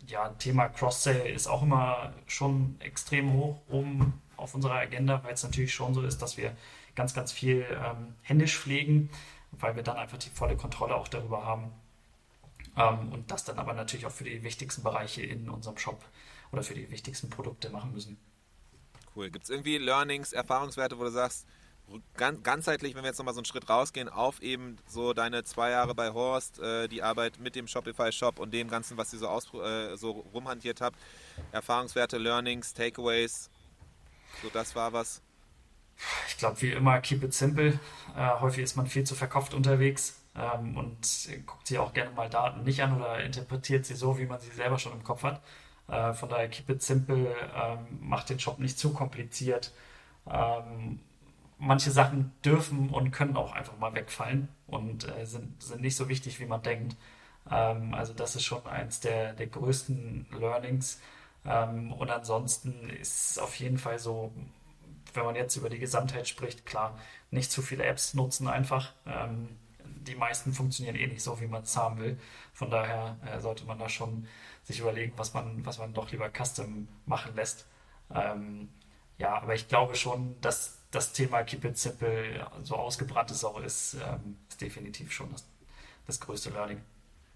[0.06, 5.42] ja, Thema Cross-Sale ist auch immer schon extrem hoch oben auf unserer Agenda, weil es
[5.42, 6.56] natürlich schon so ist, dass wir
[6.94, 9.10] ganz, ganz viel ähm, händisch pflegen,
[9.52, 11.72] weil wir dann einfach die volle Kontrolle auch darüber haben,
[12.78, 16.04] ähm, und das dann aber natürlich auch für die wichtigsten Bereiche in unserem Shop
[16.52, 18.18] oder für die wichtigsten Produkte machen müssen.
[19.14, 19.30] Cool.
[19.30, 21.46] Gibt es irgendwie Learnings, Erfahrungswerte, wo du sagst,
[22.16, 25.70] ganz, ganzheitlich, wenn wir jetzt nochmal so einen Schritt rausgehen, auf eben so deine zwei
[25.70, 29.28] Jahre bei Horst, äh, die Arbeit mit dem Shopify-Shop und dem Ganzen, was ihr so,
[29.28, 30.98] aus, äh, so rumhantiert habt,
[31.52, 33.50] Erfahrungswerte, Learnings, Takeaways,
[34.42, 35.22] so das war was?
[36.28, 37.80] Ich glaube, wie immer, keep it simple.
[38.16, 42.30] Äh, häufig ist man viel zu verkauft unterwegs ähm, und guckt sich auch gerne mal
[42.30, 45.42] Daten nicht an oder interpretiert sie so, wie man sie selber schon im Kopf hat.
[45.88, 49.72] Äh, von daher keep it simple, ähm, macht den Job nicht zu kompliziert.
[50.30, 51.00] Ähm,
[51.58, 56.08] manche Sachen dürfen und können auch einfach mal wegfallen und äh, sind, sind nicht so
[56.08, 56.96] wichtig, wie man denkt.
[57.50, 61.00] Ähm, also das ist schon eins der, der größten Learnings.
[61.44, 64.32] Ähm, und ansonsten ist es auf jeden Fall so,
[65.14, 66.98] wenn man jetzt über die Gesamtheit spricht, klar,
[67.30, 68.92] nicht zu viele Apps nutzen einfach.
[69.06, 69.48] Ähm,
[70.08, 72.18] die meisten funktionieren eh nicht so, wie man es haben will.
[72.52, 74.26] Von daher äh, sollte man da schon
[74.64, 77.66] sich überlegen, was man, was man doch lieber custom machen lässt.
[78.14, 78.68] Ähm,
[79.18, 83.60] ja, aber ich glaube schon, dass das Thema Keep It Simple so ausgebrannt es auch
[83.60, 85.44] ist, ähm, ist definitiv schon das,
[86.06, 86.80] das größte Learning.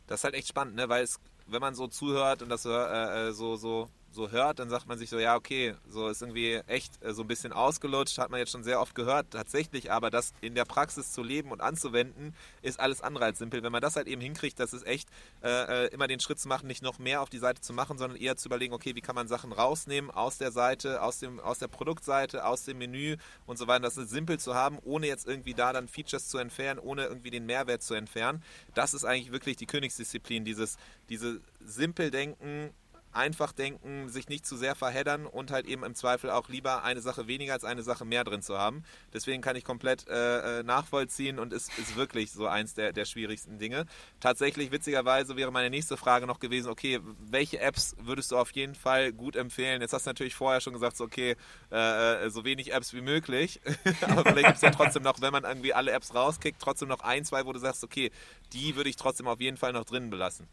[0.07, 0.89] Das ist halt echt spannend, ne?
[0.89, 4.69] weil es, wenn man so zuhört und das äh, äh so, so so hört, dann
[4.69, 8.19] sagt man sich so, ja, okay, so ist irgendwie echt äh, so ein bisschen ausgelutscht,
[8.19, 9.31] hat man jetzt schon sehr oft gehört.
[9.31, 13.63] Tatsächlich aber das in der Praxis zu leben und anzuwenden, ist alles andere als simpel.
[13.63, 15.09] Wenn man das halt eben hinkriegt, das ist echt
[15.43, 17.99] äh, äh, immer den Schritt zu machen, nicht noch mehr auf die Seite zu machen,
[17.99, 21.41] sondern eher zu überlegen, okay, wie kann man Sachen rausnehmen aus der Seite, aus, dem,
[21.41, 23.81] aus der Produktseite, aus dem Menü und so weiter.
[23.81, 27.31] Das ist simpel zu haben, ohne jetzt irgendwie da dann Features zu entfernen, ohne irgendwie
[27.31, 28.43] den Mehrwert zu entfernen.
[28.75, 30.77] Das ist eigentlich wirklich die Königsdisziplin, dieses,
[31.09, 32.71] diese simpel denken,
[33.13, 37.01] einfach denken, sich nicht zu sehr verheddern und halt eben im Zweifel auch lieber eine
[37.01, 38.85] Sache weniger als eine Sache mehr drin zu haben.
[39.13, 43.05] Deswegen kann ich komplett äh, äh nachvollziehen und ist, ist wirklich so eins der, der
[43.05, 43.87] schwierigsten Dinge.
[44.21, 48.75] Tatsächlich, witzigerweise, wäre meine nächste Frage noch gewesen, okay, welche Apps würdest du auf jeden
[48.75, 49.83] Fall gut empfehlen?
[49.83, 51.37] Jetzt hast du natürlich vorher schon gesagt, so, okay,
[51.71, 53.61] äh, äh so wenig Apps wie möglich.
[54.03, 57.01] Aber vielleicht gibt es ja trotzdem noch, wenn man irgendwie alle Apps rauskickt, trotzdem noch
[57.01, 58.11] ein, zwei, wo du sagst, okay,
[58.53, 60.49] die würde ich trotzdem auf jeden Fall noch drinnen belassen.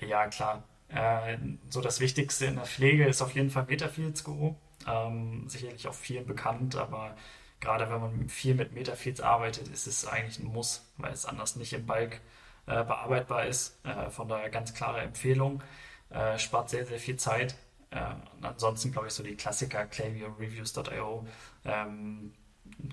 [0.00, 0.62] Ja, klar.
[0.88, 1.38] Äh,
[1.70, 4.54] so das Wichtigste in der Pflege ist auf jeden Fall Metafields Guru.
[4.86, 7.16] Ähm, sicherlich auch vielen bekannt, aber
[7.60, 11.56] gerade wenn man viel mit Metafields arbeitet, ist es eigentlich ein Muss, weil es anders
[11.56, 12.20] nicht im Bulk
[12.66, 13.84] äh, bearbeitbar ist.
[13.84, 15.62] Äh, von daher ganz klare Empfehlung.
[16.10, 17.56] Äh, spart sehr, sehr viel Zeit.
[17.90, 21.26] Äh, ansonsten glaube ich so die Klassiker Klaviyo, Reviews.io
[21.64, 22.34] ähm,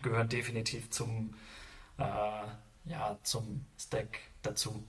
[0.02, 1.34] gehören definitiv zum,
[1.98, 2.04] äh,
[2.86, 4.84] ja, zum Stack dazu.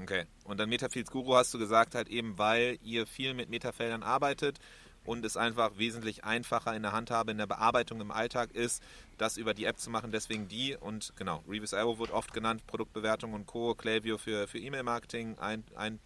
[0.00, 0.26] Okay.
[0.44, 4.58] Und dann Metafields Guru hast du gesagt, halt eben, weil ihr viel mit Metafeldern arbeitet
[5.06, 8.82] und es einfach wesentlich einfacher in der Handhabe, in der Bearbeitung im Alltag ist,
[9.16, 10.10] das über die App zu machen.
[10.12, 13.74] Deswegen die und genau, Reviews.io wird oft genannt, Produktbewertung und Co.
[13.74, 16.00] Klaviyo für, für E-Mail-Marketing, ein, ein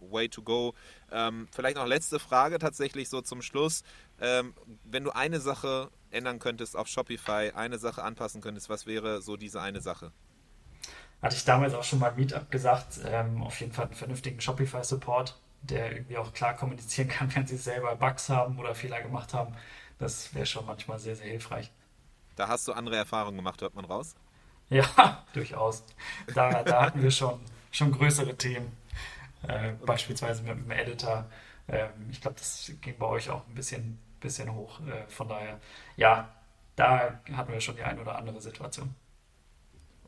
[0.00, 0.74] Way to go.
[1.10, 3.82] Ähm, vielleicht noch letzte Frage tatsächlich so zum Schluss.
[4.20, 9.22] Ähm, wenn du eine Sache ändern könntest auf Shopify, eine Sache anpassen könntest, was wäre
[9.22, 10.12] so diese eine Sache?
[11.22, 15.38] Hatte ich damals auch schon mal Meetup gesagt, ähm, auf jeden Fall einen vernünftigen Shopify-Support,
[15.62, 19.54] der irgendwie auch klar kommunizieren kann, wenn sie selber Bugs haben oder Fehler gemacht haben.
[19.98, 21.70] Das wäre schon manchmal sehr, sehr hilfreich.
[22.36, 24.14] Da hast du andere Erfahrungen gemacht, hört man raus?
[24.68, 25.84] Ja, durchaus.
[26.34, 27.40] Da, da hatten wir schon,
[27.70, 28.76] schon größere Themen.
[29.46, 31.26] Äh, beispielsweise mit dem Editor.
[31.68, 34.80] Ähm, ich glaube, das ging bei euch auch ein bisschen, bisschen hoch.
[34.80, 35.60] Äh, von daher,
[35.96, 36.28] ja,
[36.74, 38.94] da hatten wir schon die ein oder andere Situation.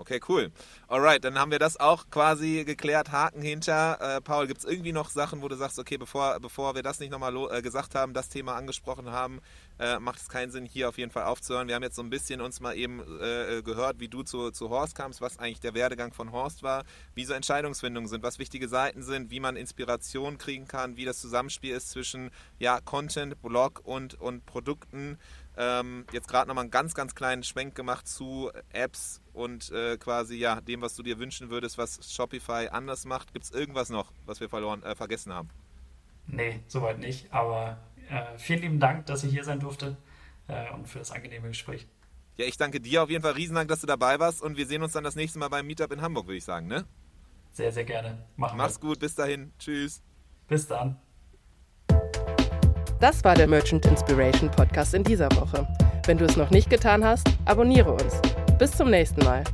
[0.01, 0.53] Okay, cool.
[0.87, 3.11] Alright, dann haben wir das auch quasi geklärt.
[3.11, 3.99] Haken hinter.
[4.01, 7.01] Äh, Paul, gibt es irgendwie noch Sachen, wo du sagst, okay, bevor, bevor wir das
[7.01, 9.41] nicht nochmal äh, gesagt haben, das Thema angesprochen haben,
[9.81, 11.67] äh, macht es keinen Sinn, hier auf jeden Fall aufzuhören.
[11.67, 14.71] Wir haben jetzt so ein bisschen uns mal eben äh, gehört, wie du zu, zu
[14.71, 16.85] Horst kamst, was eigentlich der Werdegang von Horst war,
[17.17, 21.21] wie so Entscheidungsfindungen sind, was wichtige Seiten sind, wie man Inspiration kriegen kann, wie das
[21.21, 22.31] Zusammenspiel ist zwischen
[22.61, 25.19] ja, Content, Blog und, und Produkten.
[25.61, 30.37] Ähm, jetzt gerade nochmal einen ganz, ganz kleinen Schwenk gemacht zu Apps und äh, quasi
[30.37, 33.33] ja dem, was du dir wünschen würdest, was Shopify anders macht.
[33.33, 35.51] Gibt es irgendwas noch, was wir verloren, äh, vergessen haben?
[36.29, 37.33] Nee, soweit nicht.
[37.33, 37.79] Aber
[38.09, 39.97] äh, vielen lieben Dank, dass ich hier sein durfte
[40.47, 41.89] äh, und für das angenehme Gespräch.
[42.37, 44.67] Ja, ich danke dir auf jeden Fall riesen Dank, dass du dabei warst und wir
[44.67, 46.87] sehen uns dann das nächste Mal beim Meetup in Hamburg, würde ich sagen, ne?
[47.51, 48.25] Sehr, sehr gerne.
[48.37, 48.91] Machen Mach's wir.
[48.91, 49.53] gut, bis dahin.
[49.59, 50.05] Tschüss.
[50.47, 51.01] Bis dann.
[53.01, 55.67] Das war der Merchant Inspiration Podcast in dieser Woche.
[56.07, 58.21] Wenn du es noch nicht getan hast, abonniere uns.
[58.59, 59.45] Bis zum nächsten Mal.